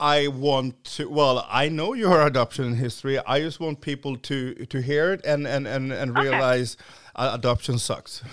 [0.00, 1.08] I want to.
[1.08, 3.18] Well, I know your adoption history.
[3.18, 6.24] I just want people to to hear it and and and, and Okay.
[6.24, 6.76] realize
[7.14, 8.22] uh, adoption sucks.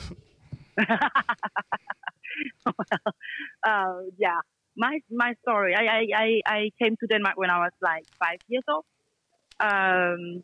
[3.66, 4.40] uh, yeah,
[4.76, 5.76] my my story.
[5.76, 8.86] I, I, I, I came to Denmark when I was like five years old,
[9.60, 10.44] um,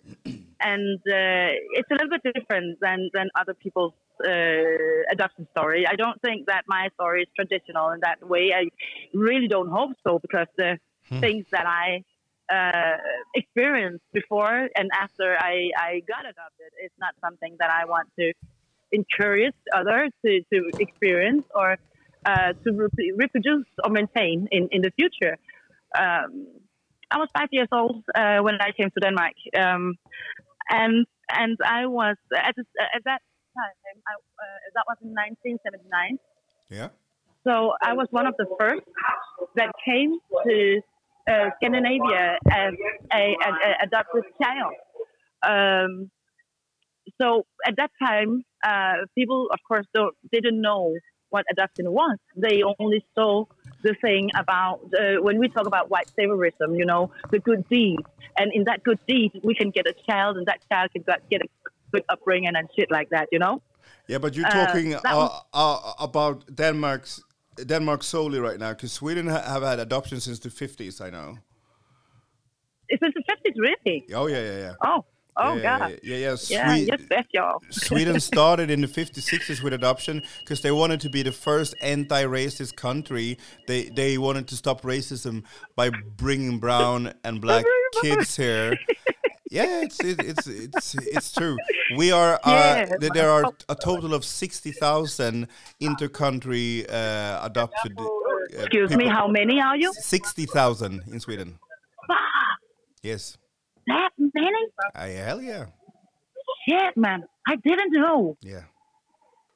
[0.62, 3.94] and uh, it's a little bit different than than other people's
[4.26, 5.86] uh, adoption story.
[5.88, 8.52] I don't think that my story is traditional in that way.
[8.54, 8.70] I
[9.14, 10.78] really don't hope so because the
[11.10, 12.04] things that I
[12.54, 12.98] uh,
[13.36, 18.34] experienced before and after I, I got adopted It's not something that I want to
[18.91, 21.78] encourage others to, to experience or
[22.26, 25.38] uh, to re- reproduce or maintain in, in the future.
[25.98, 26.48] Um,
[27.12, 29.96] I was five years old uh, when I came to Denmark, um,
[30.70, 32.65] and and I was at, this,
[32.96, 33.22] at that
[33.56, 36.20] time I, uh, that was in 1979.
[36.70, 36.89] Yeah.
[37.46, 38.84] So I was one of the first
[39.56, 40.82] that came to
[41.28, 42.74] uh, Scandinavia as
[43.13, 44.74] a, a, a adopted child.
[45.46, 46.10] Um,
[47.22, 50.94] so at that time, uh, people, of course, don't, didn't know
[51.30, 52.18] what adoption was.
[52.36, 53.46] They only saw
[53.84, 58.00] the thing about uh, when we talk about white saviorism, you know, the good deed.
[58.38, 61.42] And in that good deed, we can get a child, and that child can get-
[61.42, 61.48] a
[61.92, 63.62] good upbringing and shit like that, you know.
[64.08, 67.24] Yeah, but you're Uh, talking uh, was- uh, about Denmark's
[67.65, 71.02] Denmark solely right now because Sweden ha- have had adoption since the 50s.
[71.02, 71.38] I know.
[72.89, 74.06] It's in the fifties, really.
[74.13, 74.74] Oh yeah, yeah, yeah.
[74.86, 75.06] Oh,
[75.39, 76.00] Oh yeah, God.
[76.04, 76.36] Yeah, yeah.
[76.50, 77.62] Yeah, yes, bet y'all.
[77.70, 81.76] Sweden started in the 50s, 60s with adoption because they wanted to be the first
[81.82, 83.38] anti-racist country.
[83.67, 85.43] They they wanted to stop racism
[85.76, 87.65] by bringing brown and black
[88.02, 88.78] kids here.
[89.50, 91.56] Yeah, it's it, it's it's it's true.
[91.96, 92.92] We are uh, Yes.
[93.14, 95.48] there are a total of 60,000
[95.82, 98.06] intercountry uh, adopted uh,
[98.60, 99.92] Excuse me, how many are you?
[99.94, 101.60] 60,000 in Sweden.
[102.08, 102.18] Fuck,
[103.04, 103.38] Yes.
[103.88, 104.58] that many?
[104.96, 105.66] I, hell yeah.
[106.68, 107.24] Shit, man.
[107.48, 108.38] I didn't know.
[108.42, 108.64] Yeah.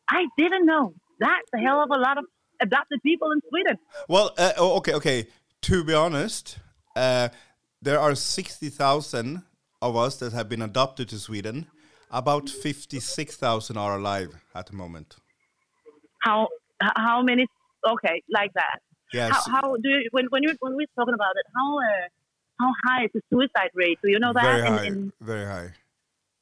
[0.10, 0.94] I didn't know.
[1.20, 2.26] That's a hell of a lot of
[2.62, 3.78] adopted people in Sweden.
[4.08, 5.28] Well, uh, okay, okay.
[5.64, 6.58] To be honest,
[6.96, 7.30] uh,
[7.82, 9.44] there are 60,000
[9.82, 11.68] of us that have been adopted to Sweden.
[12.12, 15.16] About 56,000 are alive at the moment.
[16.24, 16.48] How
[16.96, 17.48] how many?
[17.90, 18.80] Okay, like that.
[19.14, 19.32] Yes.
[19.48, 21.46] How, how do you, when when you when we're talking about it?
[21.56, 22.08] How uh,
[22.60, 23.98] how high is the suicide rate?
[24.04, 24.44] Do you know that?
[24.44, 24.86] very high.
[24.86, 25.70] in- very high.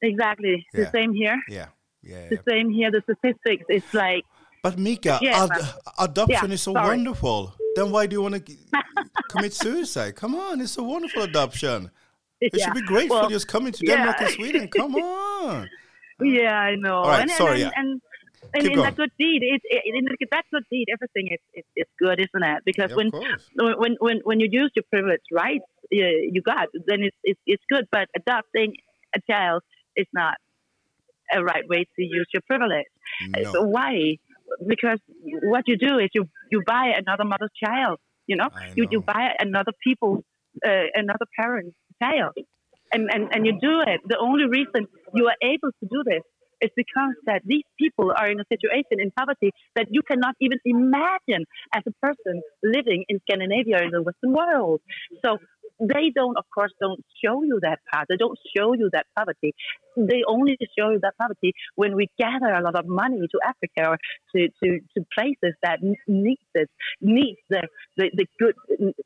[0.02, 0.66] exactly.
[0.74, 0.84] Yeah.
[0.84, 1.40] The same here.
[1.48, 1.66] Yeah.
[2.02, 2.28] Yeah.
[2.28, 2.52] The yeah.
[2.52, 2.90] same here.
[2.90, 3.64] The statistics.
[3.68, 4.24] It's like
[4.62, 6.88] But Mika, Yeah, ad- adoption is so sorry.
[6.88, 7.54] wonderful.
[7.76, 8.56] Then why do you want to
[9.30, 10.16] commit suicide?
[10.16, 11.90] Come on, it's a wonderful adoption.
[12.40, 12.64] It yeah.
[12.64, 13.96] should be grateful Well, just coming to yeah.
[13.96, 14.68] Denmark and Sweden.
[14.68, 15.68] Come on.
[16.22, 16.96] Yeah, I know.
[16.96, 17.70] All right, and, sorry, And, yeah.
[17.76, 18.00] and,
[18.54, 18.84] and in going.
[18.84, 22.42] that good deed, it, it, in that good deed, everything is, is, is good, isn't
[22.42, 22.62] it?
[22.64, 23.10] Because Yeah, when,
[23.78, 25.96] when when when you use your privilege rights uh,
[26.34, 27.86] you got, then it's, it's it's good.
[27.90, 28.74] But adopting
[29.14, 29.62] a child
[29.96, 30.36] is not
[31.32, 32.86] a right way to use your privilege.
[33.28, 33.52] No.
[33.52, 34.16] So why?
[34.66, 34.98] Because
[35.42, 37.98] what you do is you you buy another mother's child.
[38.26, 40.24] You know, I you you buy another people,
[40.66, 42.34] uh, another parent's child,
[42.92, 44.00] and, and and you do it.
[44.06, 46.22] The only reason you are able to do this
[46.60, 50.58] is because that these people are in a situation in poverty that you cannot even
[50.64, 54.80] imagine as a person living in Scandinavia or in the Western world.
[55.24, 55.38] So
[55.80, 58.06] they don't, of course, don't show you that part.
[58.08, 59.54] They don't show you that poverty.
[59.96, 63.90] They only show you that poverty when we gather a lot of money to Africa
[63.90, 63.98] or
[64.36, 67.62] to, to, to places that n- needs it, needs the,
[67.96, 68.54] the, the good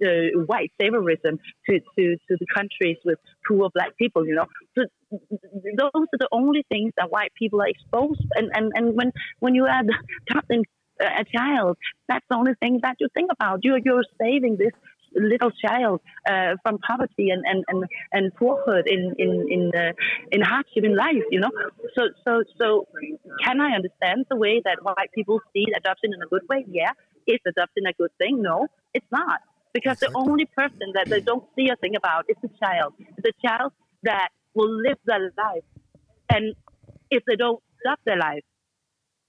[0.05, 4.47] uh, white saviorism to, to, to the countries with poor black people, you know.
[4.77, 8.23] So those are the only things that white people are exposed.
[8.35, 9.83] And, and, and when, when you are
[10.31, 10.65] adopting
[11.01, 11.77] a child,
[12.09, 13.61] that's the only thing that you think about.
[13.63, 14.73] You're, you're saving this
[15.15, 19.93] little child uh, from poverty and, and, and, and poorhood in in in, uh,
[20.33, 21.23] in hardship in life.
[21.31, 21.51] You know,
[21.95, 22.87] so so so
[23.45, 26.65] can I understand the way that white people see adoption in a good way?
[26.69, 26.93] Yeah,
[27.27, 28.43] is adoption a good thing?
[28.43, 29.41] No, it's not.
[29.73, 32.95] Because the only person that they don't see a thing about is the child.
[32.99, 33.73] It's the child
[34.05, 35.65] that will live their life,
[36.33, 36.55] and
[37.11, 38.45] if they don't stop their life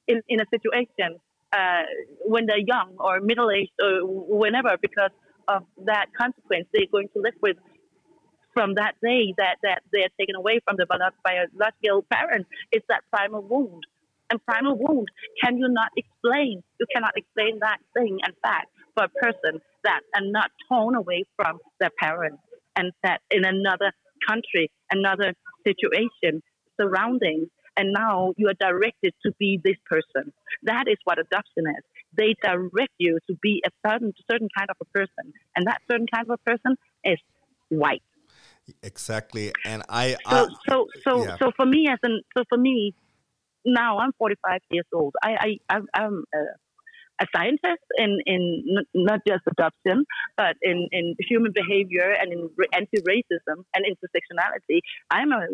[0.08, 1.20] in, in a situation
[1.52, 1.84] uh,
[2.26, 5.12] when they're young or middle aged or whenever, because
[5.48, 7.58] of that consequence they're going to live with
[8.56, 13.02] from that day that, that they're taken away from the bio- biological parent is that
[13.12, 13.84] primal wound.
[14.32, 15.08] And primal wound,
[15.44, 16.64] can you not explain?
[16.80, 21.26] You cannot explain that thing and fact for a person that are not torn away
[21.36, 22.42] from their parents
[22.76, 23.92] and that in another
[24.28, 25.34] country, another
[25.68, 26.42] situation,
[26.80, 30.32] surroundings, and now you are directed to be this person.
[30.64, 31.84] That is what adoption is.
[32.18, 36.08] They direct you to be a certain certain kind of a person, and that certain
[36.14, 37.20] kind of a person is
[37.70, 38.04] white.
[38.82, 39.54] Exactly.
[39.64, 41.38] And I, So I so so yeah.
[41.38, 42.94] so for me as an so for me
[43.66, 45.14] now I'm 45 years old.
[45.24, 46.24] I I I'm,
[47.22, 53.64] a scientist in in not just adoption, but in in human behavior and in anti-racism
[53.74, 54.80] and intersectionality.
[55.10, 55.48] I'm a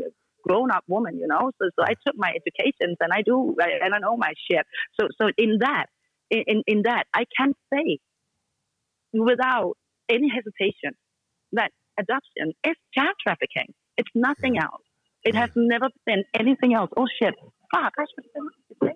[0.47, 1.51] grown-up woman, you know.
[1.61, 4.65] So so I took my educations and I do I- and I know my shit.
[4.99, 5.87] So so in that
[6.31, 7.99] in in, in that I can say
[9.13, 9.73] without
[10.09, 10.97] any hesitation
[11.53, 13.73] that adoption is child trafficking.
[13.97, 14.83] It's nothing else.
[15.23, 16.89] It has never been anything else.
[16.97, 17.35] Oh shit!
[17.73, 17.93] Fuck!
[17.99, 18.93] I should have been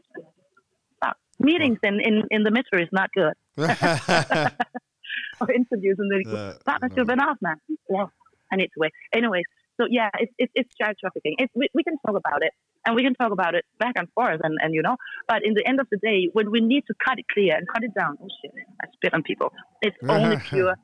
[1.04, 1.17] Fuck.
[1.39, 3.34] Meetings in, in, in the metro is not good.
[3.58, 6.80] or interviews in the Uh, fuck!
[6.82, 7.58] I should have been off, man.
[7.89, 8.06] Yeah,
[8.52, 8.91] I need to wait.
[9.13, 9.43] Anyways,
[9.79, 11.35] so yeah, it's it's, it's child trafficking.
[11.38, 12.51] It's, we we can talk about it
[12.85, 14.95] and we can talk about it back and forth and, and you know.
[15.27, 17.67] But in the end of the day, when we need to cut it clear and
[17.67, 18.51] cut it down, oh shit!
[18.81, 19.51] I spit on people.
[19.81, 20.75] It's only pure.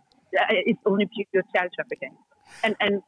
[0.49, 2.15] It's only pure child trafficking,
[2.63, 3.01] and and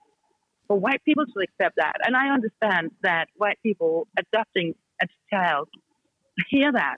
[0.68, 5.68] for white people to accept that, and I understand that white people adopting a child
[6.50, 6.98] hear that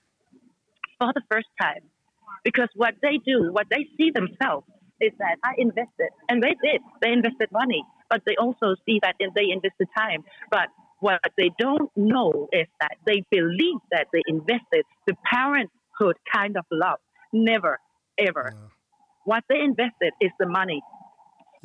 [1.00, 1.82] for the first time,
[2.44, 4.68] because what they do, what they see themselves,
[5.02, 6.82] is that I invested, and they did.
[7.02, 10.24] They invested money, but they also see that they invested time.
[10.50, 16.58] But what they don't know is that they believe that they invested the parenthood kind
[16.58, 17.00] of love.
[17.34, 17.80] Never,
[18.18, 18.54] ever.
[18.54, 18.68] Yeah.
[19.26, 20.82] What they invested is the money.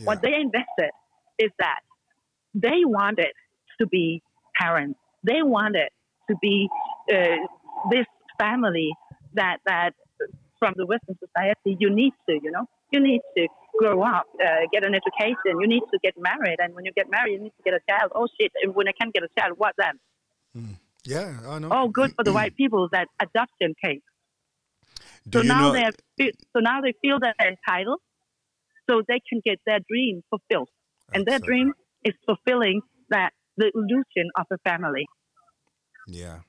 [0.04, 0.90] What they invested
[1.38, 1.80] is that
[2.54, 3.32] they wanted
[3.80, 4.22] to be
[4.58, 4.98] parents.
[5.22, 5.90] They wanted
[6.30, 6.68] to be
[7.12, 7.36] uh,
[7.90, 8.06] this
[8.38, 8.90] family
[9.34, 9.92] that that
[10.58, 13.46] from the Western society you need to, you know, you need to
[13.78, 17.10] grow up, uh, get an education, you need to get married, and when you get
[17.10, 18.12] married, you need to get a child.
[18.14, 18.52] Oh shit!
[18.62, 19.98] And when I can't get a child, what then?
[21.04, 21.68] Yeah, I know.
[21.72, 24.00] Oh, good for the white people that adoption came.
[25.28, 25.90] Do So you now know?
[26.18, 28.00] they so now they feel that they're entitled,
[28.88, 30.68] so they can get their dream fulfilled,
[31.14, 31.54] and their Exactly.
[31.54, 31.72] dream
[32.04, 35.06] is fulfilling that the illusion of a family.
[36.06, 36.40] yeah.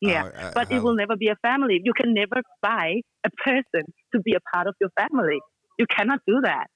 [0.00, 1.80] Yeah, I- I- but it will never be a family.
[1.82, 5.40] You can never buy a person to be a part of your family.
[5.78, 6.68] You cannot do that.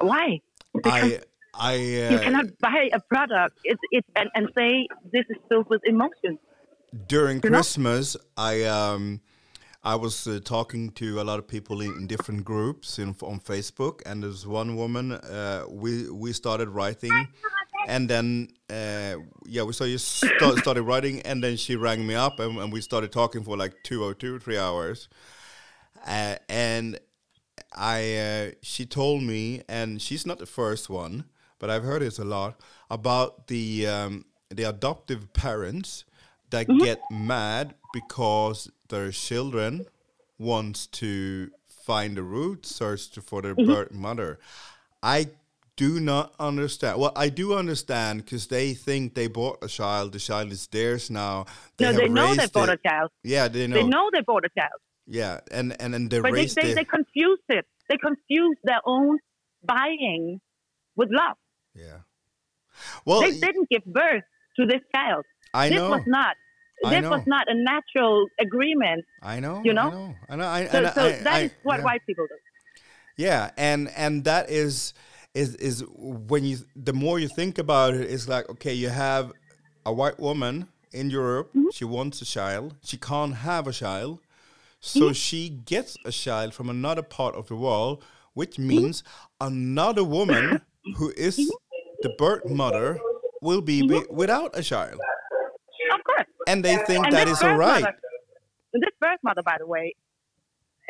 [0.00, 0.40] Why?
[0.72, 1.20] Because I
[1.54, 5.68] I you uh, cannot buy a product it's, it's, and, and say this is filled
[5.70, 6.38] with emotion.
[7.06, 7.58] during you know?
[7.58, 9.20] Christmas, I um,
[9.82, 13.38] I was uh, talking to a lot of people in, in different groups in, on
[13.38, 15.12] Facebook, and there's one woman.
[15.12, 17.28] Uh, we we started writing,
[17.86, 22.14] and then uh, yeah, we so you sta- started writing, and then she rang me
[22.14, 25.08] up, and, and we started talking for like two or two three hours,
[26.06, 26.98] uh, and
[27.74, 31.24] I uh, she told me, and she's not the first one,
[31.58, 36.04] but I've heard this a lot about the um, the adoptive parents
[36.50, 39.86] that get mad because their children
[40.38, 41.50] wants to
[41.84, 44.38] find the root, search for their birth mother.
[45.02, 45.28] I
[45.76, 46.98] do not understand.
[47.00, 50.12] Well, I do understand because they think they bought a child.
[50.12, 51.46] The child is theirs now.
[51.80, 52.80] no, they know they bought it.
[52.84, 53.10] a child.
[53.22, 53.76] Yeah, they know.
[53.76, 54.80] They know they bought a child.
[55.06, 57.66] Yeah, and and and they But they, they, they confuse it.
[57.88, 59.18] They confuse their own
[59.62, 60.40] buying
[60.96, 61.36] with love.
[61.74, 61.98] yeah.
[63.04, 64.24] Well, they didn't give birth
[64.56, 65.24] to this child.
[65.52, 65.90] I this know.
[65.90, 66.34] was not.
[66.84, 69.04] I This was not a natural agreement.
[69.22, 69.62] I know.
[69.64, 69.88] you know?
[69.88, 70.14] I know.
[70.28, 70.48] I know.
[70.48, 71.84] I, So, so I, that I- is what yeah.
[71.84, 72.34] white people do.
[73.16, 74.92] Yeah, and and that is
[75.34, 79.32] is is when you the more you think about it, it's like okay, you have
[79.86, 81.50] a white woman in Europe.
[81.50, 81.70] Mm-hmm.
[81.72, 82.74] She wants a child.
[82.82, 84.18] She can't have a child,
[84.84, 85.12] so hmm?
[85.12, 89.02] she gets a child from another part of the world, which means
[89.40, 90.92] another woman hmm?
[90.96, 91.44] who is hmm?
[92.02, 93.00] the birth mother
[93.40, 95.00] will be wi- without a child,
[95.94, 96.26] Of course.
[96.46, 97.82] and they think And that this is all birth right.
[97.84, 97.98] Mother,
[98.74, 99.94] this birth mother, by the way,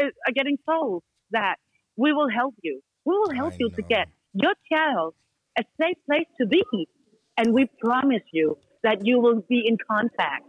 [0.00, 1.56] is are getting told that
[1.96, 2.80] we will help you.
[3.04, 3.88] We will help I you to know.
[3.88, 5.14] get your child
[5.56, 6.64] a safe place to be,
[7.36, 10.44] and we promise you that you will be in contact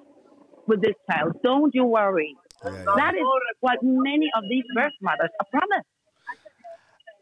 [0.65, 1.33] with this child.
[1.43, 2.35] Don't you worry.
[2.65, 3.25] That is
[3.61, 5.87] what many of these birth mothers are promised.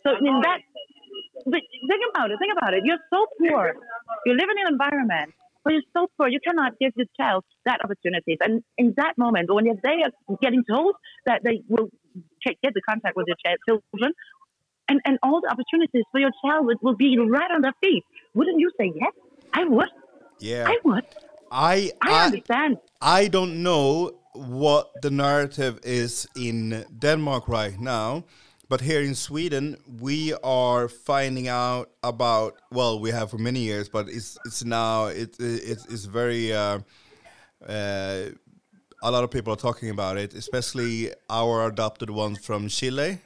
[0.03, 0.59] So in that,
[1.45, 2.37] but think about it.
[2.39, 2.83] Think about it.
[2.85, 3.73] You're so poor.
[4.25, 6.27] You live in an environment where you're so poor.
[6.27, 8.37] You cannot give your child that opportunities.
[8.41, 11.89] And in that moment, when they are getting told that they will
[12.43, 14.11] get the contact with your child, children,
[14.89, 18.03] and, and all the opportunities for your child will, will be right on their feet,
[18.33, 19.13] wouldn't you say yes?
[19.53, 19.89] I would.
[20.39, 21.05] Yeah, I would.
[21.51, 22.77] I I, I understand.
[23.01, 28.23] I don't know what the narrative is in Denmark right now,
[28.69, 32.55] but here in Sweden, we are finding out about.
[32.71, 36.53] Well, we have for many years, but it's it's now it, it it's very.
[36.53, 36.79] Uh,
[37.67, 38.29] uh,
[39.03, 43.19] a lot of people are talking about it, especially our adopted ones from Chile.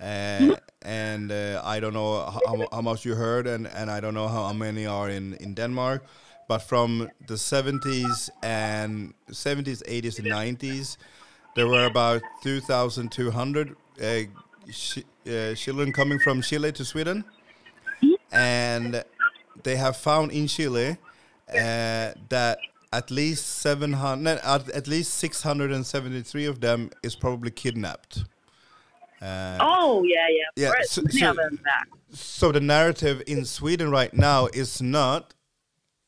[0.00, 4.14] Uh, and uh, I don't know how, how much you heard, and, and I don't
[4.14, 6.04] know how many are in, in Denmark.
[6.52, 10.98] But from the 70s and 70s, 80s, and 90s,
[11.56, 13.70] there were about 2,200
[14.02, 14.04] uh,
[14.70, 17.24] sh- uh, children coming from Chile to Sweden.
[18.30, 19.02] And
[19.62, 20.98] they have found in Chile
[21.48, 22.58] uh, that
[22.92, 28.24] at least 700, at, at least 673 of them is probably kidnapped.
[29.22, 30.64] Uh, Oh yeah, yeah.
[30.68, 31.86] Yeah, so- so- of them that.
[32.14, 35.32] so the narrative in Sweden right now is not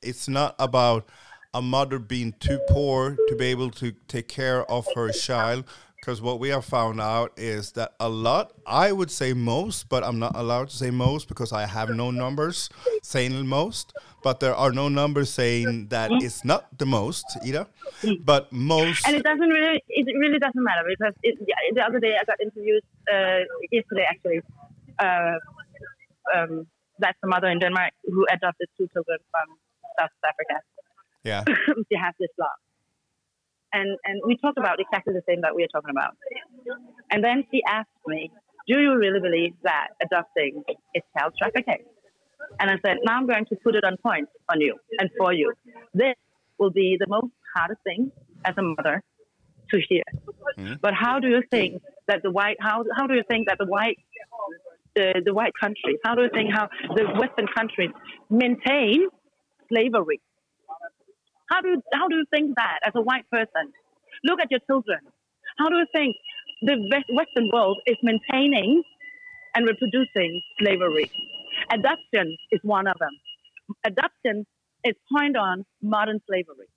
[0.05, 1.07] it's not about
[1.53, 5.65] a mother being too poor to be able to take care of her child
[5.97, 10.05] because what we have found out is that a lot i would say most but
[10.05, 12.69] i'm not allowed to say most because i have no numbers
[13.03, 13.93] saying most
[14.23, 17.67] but there are no numbers saying that it's not the most either
[18.25, 21.39] but most And it doesn't really, it really doesn't matter because it,
[21.75, 22.83] the other day I got interviewed,
[23.13, 23.41] uh,
[23.71, 24.41] yesterday actually,
[24.99, 25.39] uh,
[26.35, 26.67] um,
[26.99, 29.57] that's a mother in Denmark who adopted two children from
[29.99, 30.57] South Africa.
[31.23, 31.43] yeah
[31.89, 32.55] she has this law.
[33.73, 36.15] And, and we talked about exactly the same that we are talking about.
[37.11, 38.31] And then she asked me,
[38.69, 40.63] do you really believe that adopting
[40.95, 41.85] is child trafficking?
[42.61, 45.33] And I said, now I'm going to put it on point on you and for
[45.33, 45.53] you.
[45.93, 46.15] This
[46.59, 48.13] will be the most hardest thing
[48.45, 49.03] as a mother
[49.71, 50.05] to hear.
[50.57, 50.75] Hmm?
[50.81, 53.67] But how do you think that the white how how do you think that the
[53.67, 53.99] white
[54.95, 57.91] the, the white countries how do you think how the Western countries
[58.31, 59.09] maintain
[59.69, 60.21] slavery?
[61.51, 63.73] How do you, how do you think that as a white person?
[64.25, 64.99] Look at your children.
[65.59, 66.17] How do you think
[66.63, 66.77] the
[67.13, 68.83] Western world is maintaining
[69.55, 71.11] and reproducing slavery?
[71.71, 73.11] Adoption is one of them.
[73.87, 74.47] Adoption
[74.85, 76.69] is point on modern slavery.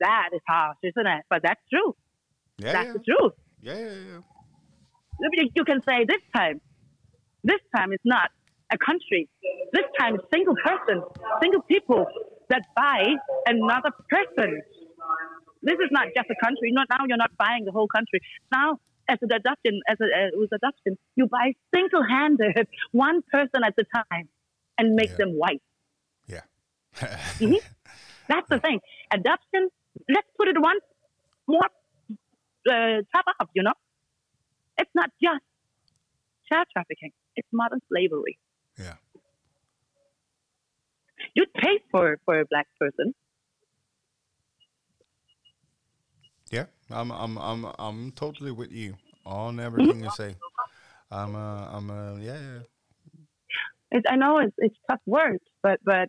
[0.00, 1.24] That is harsh, isn't it?
[1.30, 1.96] But that's true.
[2.58, 2.92] Yeah, that's yeah.
[2.92, 3.32] the truth.
[3.62, 4.20] yeah, yeah, yeah.
[5.42, 6.60] You- You can say this time,
[7.42, 8.30] this time is not
[8.72, 9.28] a country.
[9.72, 11.02] This time, it's single person,
[11.42, 12.06] single people
[12.50, 13.14] that buy
[13.46, 14.62] another person.
[15.62, 16.70] This is not just a country.
[16.72, 17.04] Not now.
[17.08, 18.20] You're not buying the whole country.
[18.52, 23.74] Now, as an adoption, as a uh, with adoption, you buy single-handed one person at
[23.78, 24.28] a time
[24.78, 25.16] and make Yeah.
[25.18, 25.62] them white.
[26.26, 26.42] Yeah.
[28.28, 28.80] That's the thing.
[29.12, 29.68] Adoption.
[30.08, 30.76] Let's put it one
[31.48, 31.60] more
[32.70, 33.48] uh, top up.
[33.54, 33.72] You know,
[34.78, 35.42] it's not just
[36.52, 37.12] child trafficking.
[37.36, 38.38] It's modern slavery.
[38.78, 38.94] Yeah.
[41.34, 43.14] You'd pay for for a black person.
[46.50, 50.36] Yeah, I'm, I'm, I'm, I'm totally with you on everything you say.
[51.10, 52.58] I'm, uh, I'm, uh, yeah, yeah.
[53.90, 56.08] It, I know it's it's tough words, but but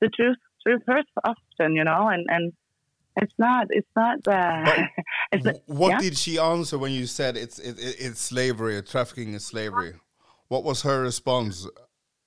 [0.00, 2.52] the truth truth hurts often, you know, and and
[3.16, 4.78] it's not it's not uh, But
[5.32, 5.98] it's not, What yeah?
[5.98, 9.94] did she answer when you said it's it, it, it's slavery, trafficking is slavery?
[10.48, 11.66] What was her response?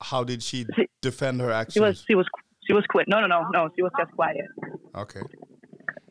[0.01, 1.73] How did she She- defend her actions?
[1.73, 2.27] she was she was
[2.67, 3.07] she was quit.
[3.07, 3.69] No no no no.
[3.75, 4.45] She was just quiet.
[4.95, 5.21] Okay.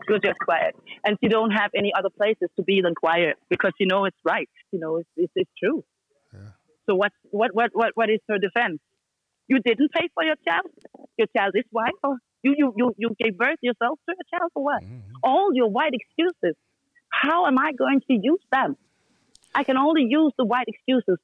[0.06, 0.74] She was just quiet,
[1.04, 4.16] and she don't have any other places to be than quiet because she know it's
[4.24, 4.48] right.
[4.72, 5.84] You know it's it's, it's true.
[6.32, 6.40] Yeah.
[6.86, 8.80] So what what what what what is her defense?
[9.48, 10.66] You didn't pay for your child.
[11.18, 14.50] Your child is white, or you you you, you gave birth yourself to a child,
[14.54, 14.82] or what?
[14.82, 15.16] Mm-hmm.
[15.22, 16.56] All your white excuses.
[17.10, 18.76] How am I going to use them?
[19.54, 21.18] I can only use the white excuses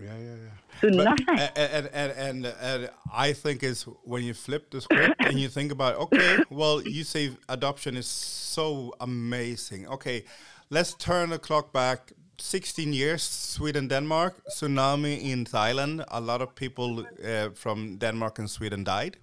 [0.00, 0.50] Yeah, yeah, yeah.
[0.80, 1.20] But,
[1.56, 5.72] and, and, and, and, I think is when you flip the script and you think
[5.72, 9.88] about, okay, well, you say adoption is so amazing.
[9.88, 10.24] Okay,
[10.70, 16.04] let's turn the clock back 16 years, Sweden, Denmark, tsunami in Thailand.
[16.08, 19.16] A lot of people uh, from Denmark and Sweden died.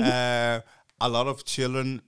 [0.00, 0.60] Uh,
[1.00, 2.02] a lot of children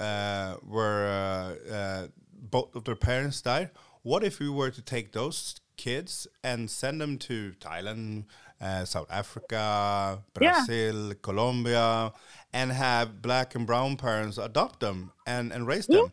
[0.00, 3.70] uh, were, uh, uh, both of their parents died.
[4.02, 8.24] What if we were to take those kids and send them to Thailand,
[8.60, 10.52] uh, South Africa, Yeah.
[10.66, 12.12] Brazil, Colombia,
[12.52, 16.12] and have black and brown parents adopt them and, and raise them?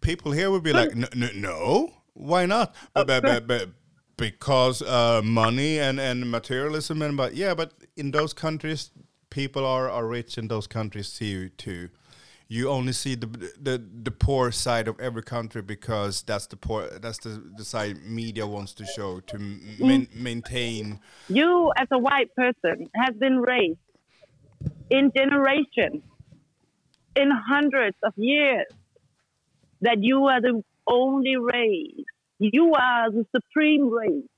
[0.00, 2.74] People here would be like, no, no, no why not?
[2.94, 3.68] But, but, but, but
[4.16, 8.90] because uh, money and, and materialism and but yeah, but in those countries,
[9.30, 11.48] people are, are rich in those countries too.
[11.50, 11.90] Too,
[12.48, 13.26] you only see the,
[13.60, 18.04] the the poor side of every country because that's the poor that's the, the side
[18.04, 19.86] media wants to show to m- mm.
[19.86, 21.00] main, maintain.
[21.28, 23.78] You, as a white person, have been raised
[24.90, 26.02] in generations,
[27.16, 28.66] in hundreds of years,
[29.80, 32.04] that you are the only race.
[32.38, 34.28] You are the supreme race.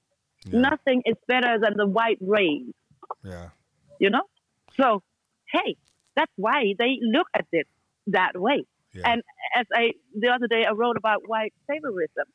[0.44, 0.60] Yeah.
[0.60, 2.70] Nothing is better than the white race,
[3.24, 3.48] Yeah,
[3.98, 4.22] you know?
[4.76, 5.02] So,
[5.50, 5.76] hey,
[6.14, 7.66] that's why they look at it
[8.08, 8.64] that way.
[8.92, 9.12] Yeah.
[9.12, 9.22] And
[9.54, 12.26] as I, the other day, I wrote about white saviorism,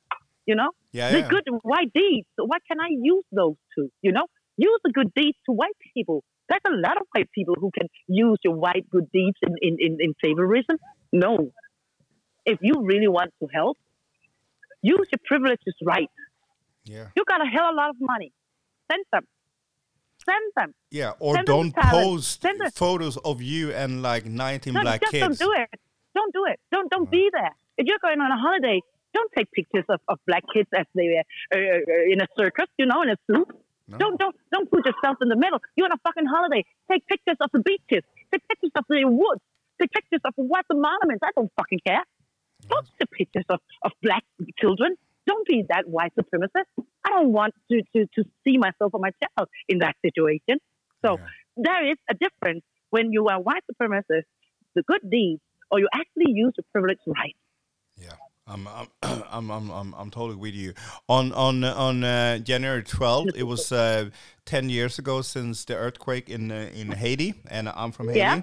[0.45, 0.71] you know?
[0.91, 1.27] yeah, the yeah.
[1.29, 2.27] good white deeds.
[2.37, 3.89] Why can I use those to?
[4.01, 4.25] You know,
[4.57, 6.23] use the good deeds to white people.
[6.49, 9.77] There's a lot of white people who can use your white good deeds in, in,
[9.79, 10.77] in, in favorism.
[11.11, 11.51] No.
[12.45, 13.77] If you really want to help,
[14.81, 16.09] use your privileges right.
[16.83, 17.07] yeah.
[17.15, 18.33] You got a hell of a lot of money.
[18.91, 19.25] Send them.
[20.25, 20.73] Send them.
[20.91, 22.45] Yeah, or Send don't post
[22.75, 25.39] photos of you and like 19 No, black just kids.
[25.39, 25.79] don't do it.
[26.13, 26.59] Don't do it.
[26.71, 27.55] Don't don't be there.
[27.77, 28.81] If you're going on a holiday,
[29.13, 31.23] don't take pictures of, of black kids as they were
[31.55, 33.47] uh, uh, in a circus, you know, in a suit.
[33.87, 33.97] No.
[33.97, 35.59] Don't don't don't put yourself in the middle.
[35.75, 36.63] You're on a fucking holiday.
[36.91, 38.03] Take pictures of the beaches.
[38.31, 39.41] Take pictures of the woods.
[39.79, 41.23] Take pictures of what the monuments.
[41.23, 42.03] I don't fucking care.
[42.69, 44.23] Don't take pictures of, of black
[44.59, 44.95] children.
[45.25, 46.69] Don't be that white supremacist.
[47.05, 50.59] I don't want to, to, to see myself or my child in that situation.
[51.05, 51.27] So Yeah.
[51.57, 54.25] there is a difference when you are white supremacist,
[54.75, 55.41] the good deeds,
[55.71, 57.35] or you actually use the privilege right.
[58.47, 58.87] I'm I'm
[59.31, 60.73] I'm I'm I'm, I'm totally with you.
[61.07, 64.09] On on on uh, January 12th, it was uh,
[64.45, 68.19] 10 years ago since the earthquake in uh, in Haiti, and I'm from Haiti.
[68.19, 68.41] Yeah.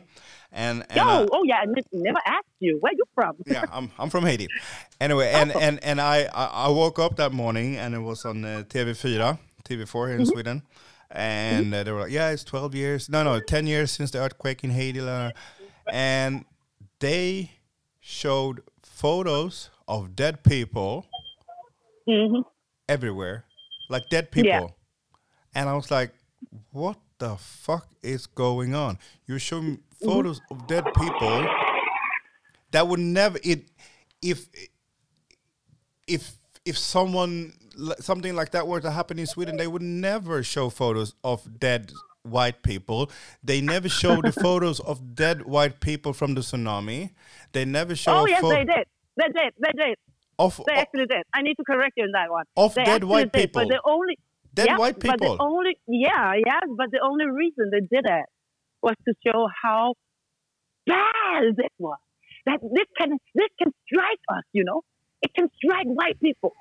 [0.51, 3.37] And and Yo, uh, oh yeah, I never asked you where you from.
[3.47, 4.49] yeah, I'm I'm from Haiti.
[5.01, 8.63] Anyway, and and and I I, woke up that morning and it was on uh,
[8.69, 10.63] TV4, TV4 here in Sweden,
[11.11, 14.21] and uh, they were like, yeah, it's 12 years, no, no, 10 years since the
[14.21, 15.01] earthquake in Haiti,
[15.93, 16.47] and
[16.99, 17.51] they
[18.01, 21.07] showed photos of dead people
[22.07, 22.41] hmm
[22.89, 23.45] everywhere,
[23.91, 24.67] like dead people, Yeah.
[25.55, 26.13] and I was like,
[26.71, 28.99] what the fuck is going on?
[29.27, 31.47] You're showing photos of dead people
[32.71, 33.65] that would never it
[34.23, 34.49] if
[36.07, 37.53] if if someone
[38.01, 41.93] something like that were to happen in Sweden, they would never show photos of dead
[42.23, 43.11] white people.
[43.43, 47.11] They never show the photos of dead white people from the tsunami.
[47.53, 48.21] They never show.
[48.21, 48.87] Oh yes, pho- they did.
[49.19, 49.53] They did.
[49.59, 49.97] They did.
[50.39, 51.25] Of, They actually did.
[51.35, 52.45] I need to correct you on that one.
[52.57, 53.63] Of they dead white did, people.
[53.63, 54.17] But the only
[54.55, 58.27] dead yeah, white But the only yeah, yeah, but the only reason they did it
[58.81, 59.95] was to show how
[60.87, 61.99] bad this was.
[62.47, 64.83] That this can this can strike us, you know.
[65.23, 66.53] It can strike white people.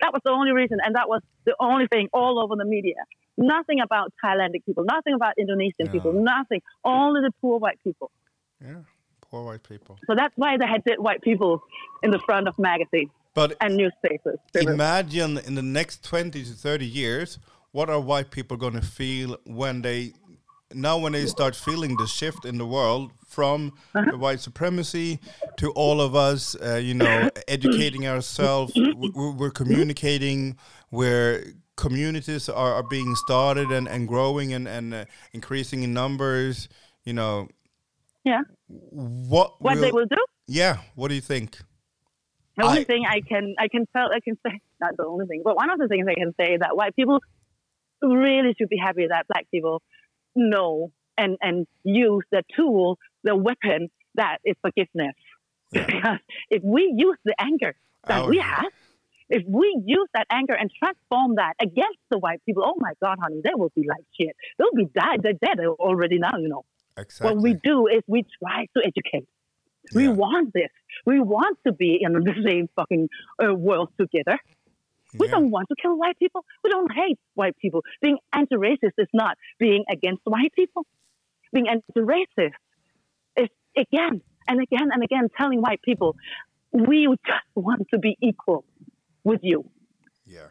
[0.00, 2.94] That was the only reason, and that was the only thing all over the media.
[3.36, 5.92] Nothing about Thailandic people, nothing about Indonesian Yeah.
[5.92, 6.62] people, nothing.
[6.84, 8.10] Only the poor white people.
[8.60, 8.82] yeah,
[9.34, 9.98] poor white people.
[10.06, 11.60] So that's why they had white people
[12.04, 14.38] in the front of magazines But and newspapers.
[14.54, 17.38] imagine in the next 20 to 30 years
[17.72, 20.12] what are white people going to feel when they
[20.72, 23.72] now when they start feeling the shift in the world from
[24.10, 25.18] the white supremacy
[25.56, 30.56] to all of us uh, you know educating ourselves we- we- we're communicating
[30.90, 31.44] where
[31.76, 36.68] communities are, are being started and, and growing and, and uh, increasing in numbers
[37.04, 37.48] you know
[38.24, 38.40] Yeah.
[38.68, 40.22] what What they will do?
[40.46, 41.58] yeah what do you think
[42.56, 45.26] The only I- thing I can I can tell I can say not the only
[45.26, 47.18] thing, but one of the things I can say is that white people
[48.02, 49.82] really should be happy that black people
[50.34, 55.14] know and and use the tool, the weapon that is forgiveness.
[55.72, 55.86] Yeah.
[55.94, 56.20] Because
[56.50, 57.72] if we use the anger
[58.06, 58.70] that Oh, we have,
[59.28, 59.66] if we
[59.98, 63.54] use that anger and transform that against the white people, oh my God, honey, they
[63.60, 64.34] will be like shit.
[64.58, 65.16] They'll be dead.
[65.24, 65.58] They're dead
[65.88, 66.64] already now, you know.
[66.96, 69.26] Exactly What we do is we try to educate.
[69.94, 70.70] We want this.
[71.04, 73.08] We want to be in the same fucking
[73.44, 74.38] uh, world together.
[75.18, 75.32] We Yeah.
[75.32, 76.44] don't want to kill white people.
[76.64, 77.82] We don't hate white people.
[78.00, 80.86] Being anti-racist is not being against white people.
[81.52, 82.52] Being anti-racist
[83.36, 86.16] is again and again and again telling white people,
[86.72, 88.64] we just want to be equal
[89.22, 89.70] with you.
[90.26, 90.48] yeah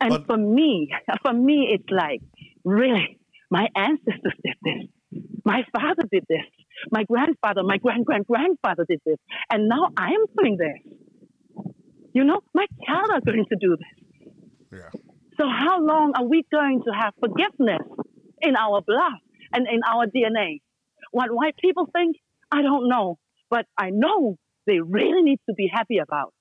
[0.00, 0.90] And But- for me,
[1.22, 2.22] for me, it's like,
[2.64, 3.18] really,
[3.50, 4.88] my ancestors did this.
[5.44, 6.46] My father did this.
[6.90, 9.18] My grandfather, my grand grand grandfather did this.
[9.50, 11.64] And now I'm doing this.
[12.14, 14.30] You know, my child are going to do this.
[14.72, 15.00] yeah
[15.38, 17.82] So how long are we going to have forgiveness
[18.40, 19.18] in our blood
[19.52, 20.60] and in our DNA?
[21.10, 22.16] What white people think,
[22.50, 23.18] I don't know.
[23.50, 26.32] But I know they really need to be happy about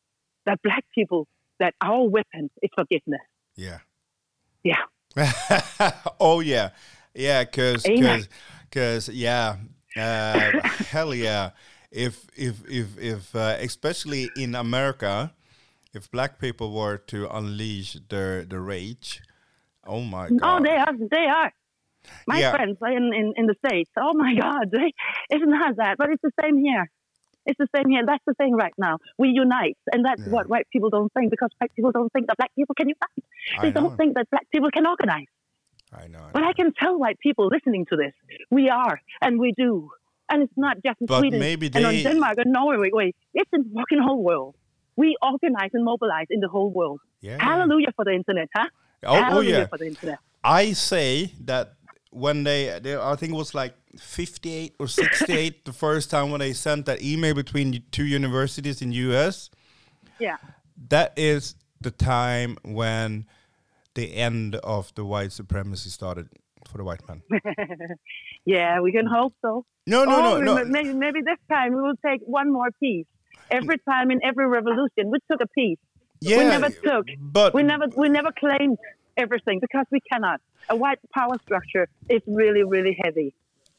[0.45, 1.27] that black people,
[1.59, 3.21] that our weapon is forgiveness.
[3.55, 3.79] Yeah.
[4.63, 4.83] Yeah.
[6.19, 6.69] oh yeah,
[7.13, 7.43] yeah.
[7.43, 7.85] Cause,
[8.75, 8.95] Amen.
[8.95, 9.57] cause, cause, yeah.
[9.95, 10.51] Uh,
[10.89, 11.51] hell yeah.
[11.91, 15.33] If if if if uh, especially in America,
[15.93, 19.21] if black people were to unleash their the rage,
[19.85, 20.39] oh my god.
[20.43, 20.93] Oh, they are.
[21.09, 21.51] They are.
[22.27, 22.51] My Yeah.
[22.51, 24.93] friends in, in, in the States, oh my God, they,
[25.29, 26.89] it's not that, but it's the same here.
[27.45, 28.03] It's the same here.
[28.05, 28.99] That's the thing right now.
[29.17, 29.77] We unite.
[29.91, 30.31] And that's Yeah.
[30.31, 33.25] what white people don't think because white people don't think that black people can unite.
[33.61, 35.27] They don't think that black people can organize.
[35.93, 36.27] I know.
[36.33, 36.43] But.
[36.43, 38.13] I can tell white people listening to this,
[38.49, 39.89] we are and we do.
[40.29, 42.89] And it's not just in But Sweden maybe and on Denmark and Norway.
[42.93, 44.55] Wait, it's in the fucking whole world.
[44.95, 47.01] We organize and mobilize in the whole world.
[47.19, 47.37] Yeah.
[47.39, 48.67] Hallelujah for the internet, huh?
[49.03, 49.67] Oh, oh Hallelujah yeah.
[49.67, 50.19] for the internet.
[50.43, 51.73] I say that
[52.11, 56.39] when they, they, I think it was like 58 or 68 the first time when
[56.39, 59.49] they sent that email between two universities in US.
[60.19, 60.37] Yeah.
[60.89, 63.25] That is the time when
[63.95, 66.29] the end of the white supremacy started
[66.67, 67.21] for the white man.
[68.45, 69.65] Yeah, we can hope so.
[69.85, 70.65] No, no, Oh, no, no.
[70.65, 73.05] Maybe, maybe this time we will take one more piece.
[73.49, 75.77] Every time in every revolution, we took a piece.
[76.21, 77.05] Yeah, we never took.
[77.19, 78.77] but We never, we never claimed
[79.17, 80.39] everything because we cannot.
[80.69, 83.33] A white power structure is really, really heavy.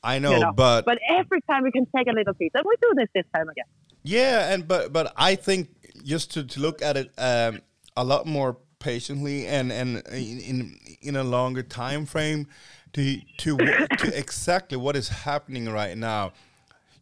[0.04, 0.52] I know, you know.
[0.52, 3.24] but but every time we can take a little piece, and we do this this
[3.34, 3.64] time again.
[4.02, 5.68] Yeah, and but but I think
[6.04, 7.60] just to, to look at it um,
[7.96, 12.46] a lot more patiently and and in in, in a longer time frame
[12.92, 16.32] to to to exactly what is happening right now.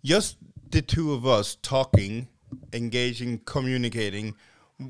[0.05, 0.37] Just
[0.71, 2.29] the two of us talking,
[2.73, 4.35] engaging, communicating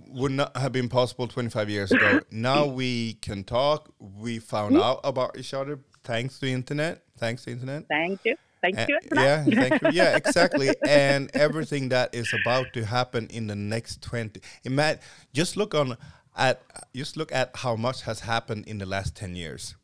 [0.08, 2.20] would not have been possible 25 years ago.
[2.30, 3.92] now we can talk.
[3.98, 4.82] We found Hmm?
[4.82, 7.02] out about each other thanks to internet.
[7.18, 7.88] Thanks to internet.
[7.88, 8.36] Thank you.
[8.62, 8.98] Thank Uh, you.
[9.14, 9.88] yeah, thank you.
[9.92, 10.68] Yeah, exactly.
[10.86, 14.40] and everything that is about to happen in the next twenty.
[14.64, 15.00] Imagine,
[15.32, 15.96] just look on
[16.36, 16.62] at
[16.94, 19.74] just look at how much has happened in the last ten years,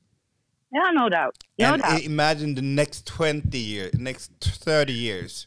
[0.72, 1.34] Yeah, no doubt.
[1.58, 2.02] No and doubt.
[2.02, 5.46] imagine the next twenty years, next thirty years.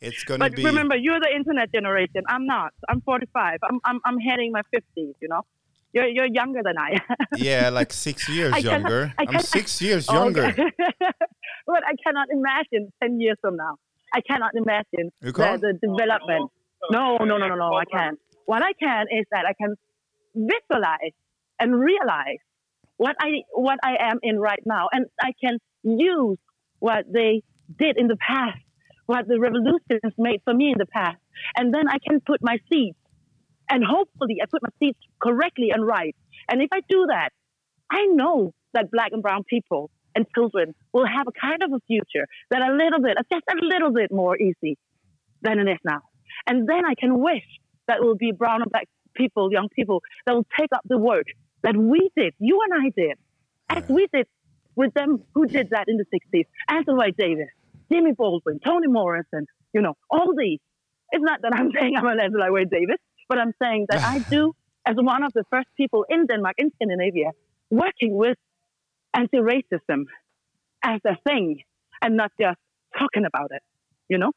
[0.00, 2.22] It's gonna be But remember, you're the internet generation.
[2.28, 2.72] I'm not.
[2.88, 3.58] I'm 45.
[3.62, 4.82] I'm, I'm, I'm heading my 50s,
[5.22, 5.42] you know?
[5.92, 6.90] You're you're younger than I.
[6.94, 7.16] am.
[7.36, 9.12] yeah, like six years I younger.
[9.16, 10.46] I I'm cannot- six years Oh, younger.
[10.46, 10.64] okay.
[11.66, 13.76] but I cannot imagine ten years from now.
[14.12, 16.50] I cannot imagine the, the development.
[16.90, 17.74] No, no, no, no, no.
[17.74, 18.18] I can't.
[18.46, 19.76] What I can is that I can
[20.34, 21.14] visualize
[21.58, 22.38] and realize
[22.96, 26.38] what I what I am in right now, and I can use
[26.78, 27.42] what they
[27.78, 28.58] did in the past,
[29.06, 31.18] what the revolutions made for me in the past,
[31.56, 32.96] and then I can put my seeds,
[33.68, 36.14] and hopefully I put my seeds correctly and right.
[36.48, 37.30] And if I do that,
[37.90, 41.80] I know that black and brown people and children will have a kind of a
[41.86, 44.76] future that a little bit, just a little bit more easy
[45.42, 46.00] than it is now.
[46.46, 47.44] And then I can wish
[47.88, 51.26] that will be brown and black people, young people, that will take up the work
[51.62, 53.18] that we did, you and I did,
[53.68, 54.26] as we did
[54.74, 56.46] with them who did that in the 60s.
[56.68, 57.48] Andrew Lloyd Davis,
[57.90, 60.60] Jimmy Baldwin, Toni Morrison, you know, all these.
[61.10, 62.96] It's not that I'm saying I'm an Andrew Lloyd Davis,
[63.28, 64.54] but I'm saying that I do,
[64.86, 67.30] as one of the first people in Denmark, in Scandinavia,
[67.70, 68.38] working with
[69.14, 70.04] anti-racism
[70.82, 71.62] as a thing
[72.00, 72.58] and not just
[72.98, 73.62] talking about it,
[74.08, 74.32] you know?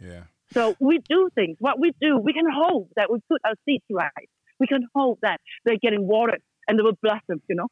[0.00, 0.24] Yeah.
[0.52, 1.56] So we do things.
[1.60, 4.10] What we do, we can hope that we put our seeds right.
[4.58, 7.68] We can hope that they're getting watered and they will blossom, you know,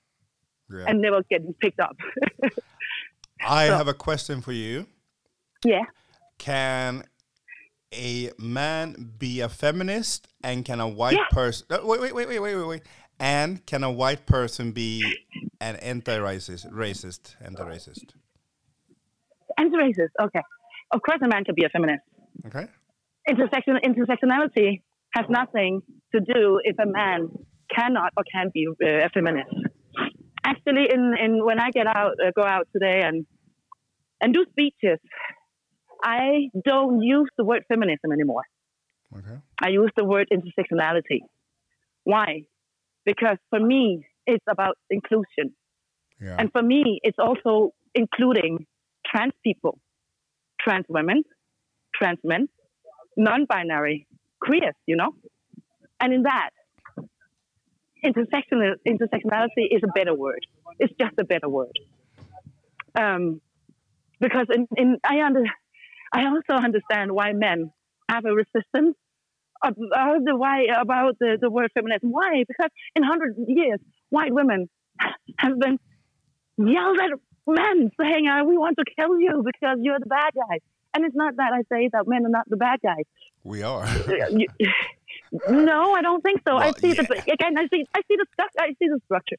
[0.71, 0.85] Yeah.
[0.89, 1.97] and they will get picked up.
[3.47, 4.87] I so- have a question for you.
[5.65, 5.85] yeah.
[6.39, 7.05] Can
[7.95, 11.25] a man be a feminist and can a white Yeah.
[11.31, 12.83] person wait wait wait wait wait wait wait
[13.21, 15.03] and can a white person be
[15.61, 18.11] an anti-racist racist anti-racist
[19.57, 20.11] Anti-racist.
[20.21, 20.43] Okay.
[20.93, 22.03] Of course, a man can be a feminist.
[22.47, 22.67] Okay
[23.29, 25.83] Intersection, intersectionality has nothing
[26.15, 27.29] to do if a man
[27.75, 29.51] cannot or can't be uh, a feminist.
[30.45, 33.27] Actually, in, in when I get out, uh, go out today and
[34.21, 34.99] and do speeches,
[36.03, 38.45] I don't use the word feminism anymore.
[39.19, 41.21] okay I use the word intersectionality.
[42.05, 42.43] Why?
[43.05, 45.55] Because for me, it's about inclusion.
[46.21, 48.67] yeah And for me, it's also including
[49.05, 49.79] trans people,
[50.61, 51.25] trans women,
[51.99, 52.49] trans men,
[53.17, 54.07] non binary,
[54.41, 55.15] queers, you know?
[56.01, 56.51] And in that,
[58.05, 60.47] intersectional, intersectionality is a better word.
[60.79, 61.79] It's just a better word.
[62.95, 63.41] Um,
[64.21, 65.45] because in, in, I, under,
[66.13, 67.73] I also understand why men
[68.09, 68.97] have a resistance
[69.63, 72.11] about the why about the, the word feminism.
[72.11, 72.45] Why?
[72.47, 73.81] Because in hundred years,
[74.11, 74.69] white women
[75.39, 75.79] have been
[76.59, 77.11] yelled at
[77.47, 80.59] men saying, uh, "We want to kill you because you're the bad guy."
[80.97, 83.05] And it's not that I say that men are not the bad guys.
[83.45, 83.85] we are
[85.49, 86.57] no, I don't think so.
[86.57, 87.59] I Well, see the again.
[87.59, 87.85] I see.
[87.95, 88.61] I see the structure.
[88.61, 89.37] I see the structure.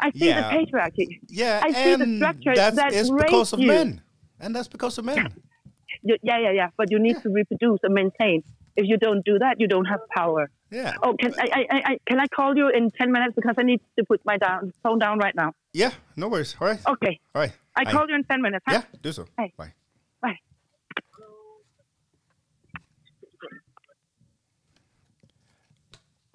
[0.00, 1.06] I see the patriarchy.
[1.28, 3.68] yeah I see the structure that's that it's because of you.
[3.68, 4.00] men
[4.40, 5.32] and that's because of men
[6.02, 6.68] You, yeah, yeah, yeah.
[6.76, 8.42] But you need to reproduce and maintain.
[8.76, 10.50] If you don't do that, you don't have power.
[10.70, 13.54] yeah Oh, can I, I, I, I- can I call you in ten minutes because
[13.56, 15.50] I need to put my down, phone down right now?
[15.72, 17.92] yeah no worries all right Okay, all right I Bye.
[17.92, 18.64] call you in ten minutes.
[18.68, 18.74] Huh?
[18.76, 19.72] yeah do so bye
[20.20, 20.38] Bye.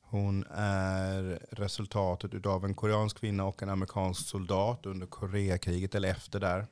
[0.02, 6.40] Hon är resultatet av en koreansk kvinna och en amerikansk soldat under Koreakriget, eller efter
[6.40, 6.68] där.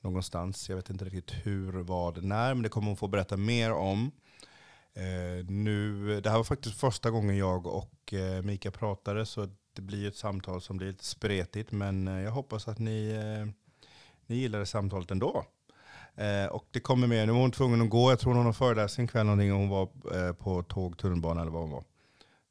[0.00, 0.68] Någonstans.
[0.68, 4.10] Jag vet inte riktigt hur, vad, när, men det kommer hon få berätta mer om.
[4.94, 9.82] Eh, nu, det här var faktiskt första gången jag och eh, Mika pratade, så det
[9.82, 13.52] blir ett samtal som blir lite spretigt, men eh, jag hoppas att ni, eh,
[14.26, 15.44] ni gillade samtalet ändå.
[16.18, 17.26] Eh, och det kommer mer.
[17.26, 18.10] Nu var hon tvungen att gå.
[18.10, 21.62] Jag tror hon har föreläsning kväll någonting hon var eh, på tåg, tunnelbana eller vad
[21.62, 21.84] hon var.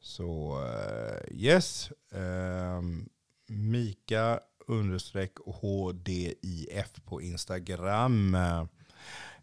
[0.02, 1.92] Så eh, yes.
[2.12, 3.10] Ehm,
[3.50, 8.36] Mika understreck HDIF på Instagram.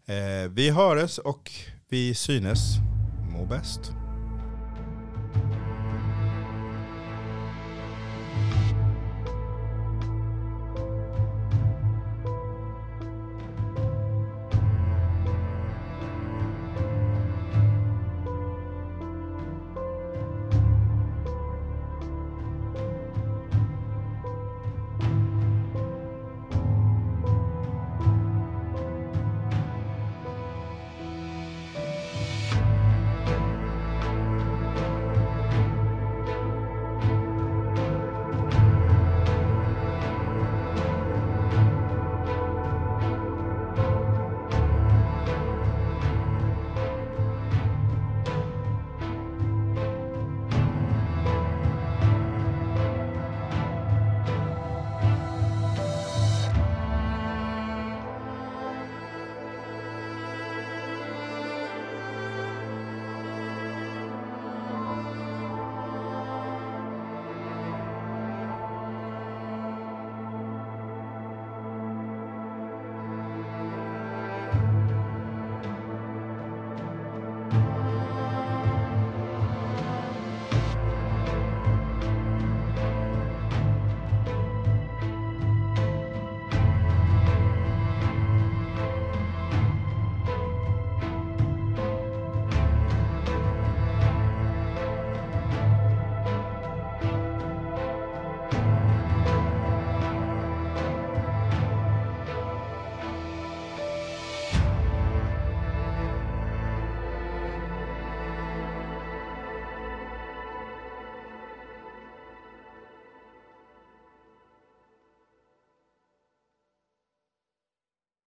[0.05, 1.51] Eh, vi hörs och
[1.89, 2.59] vi synes.
[3.31, 3.91] Må bäst.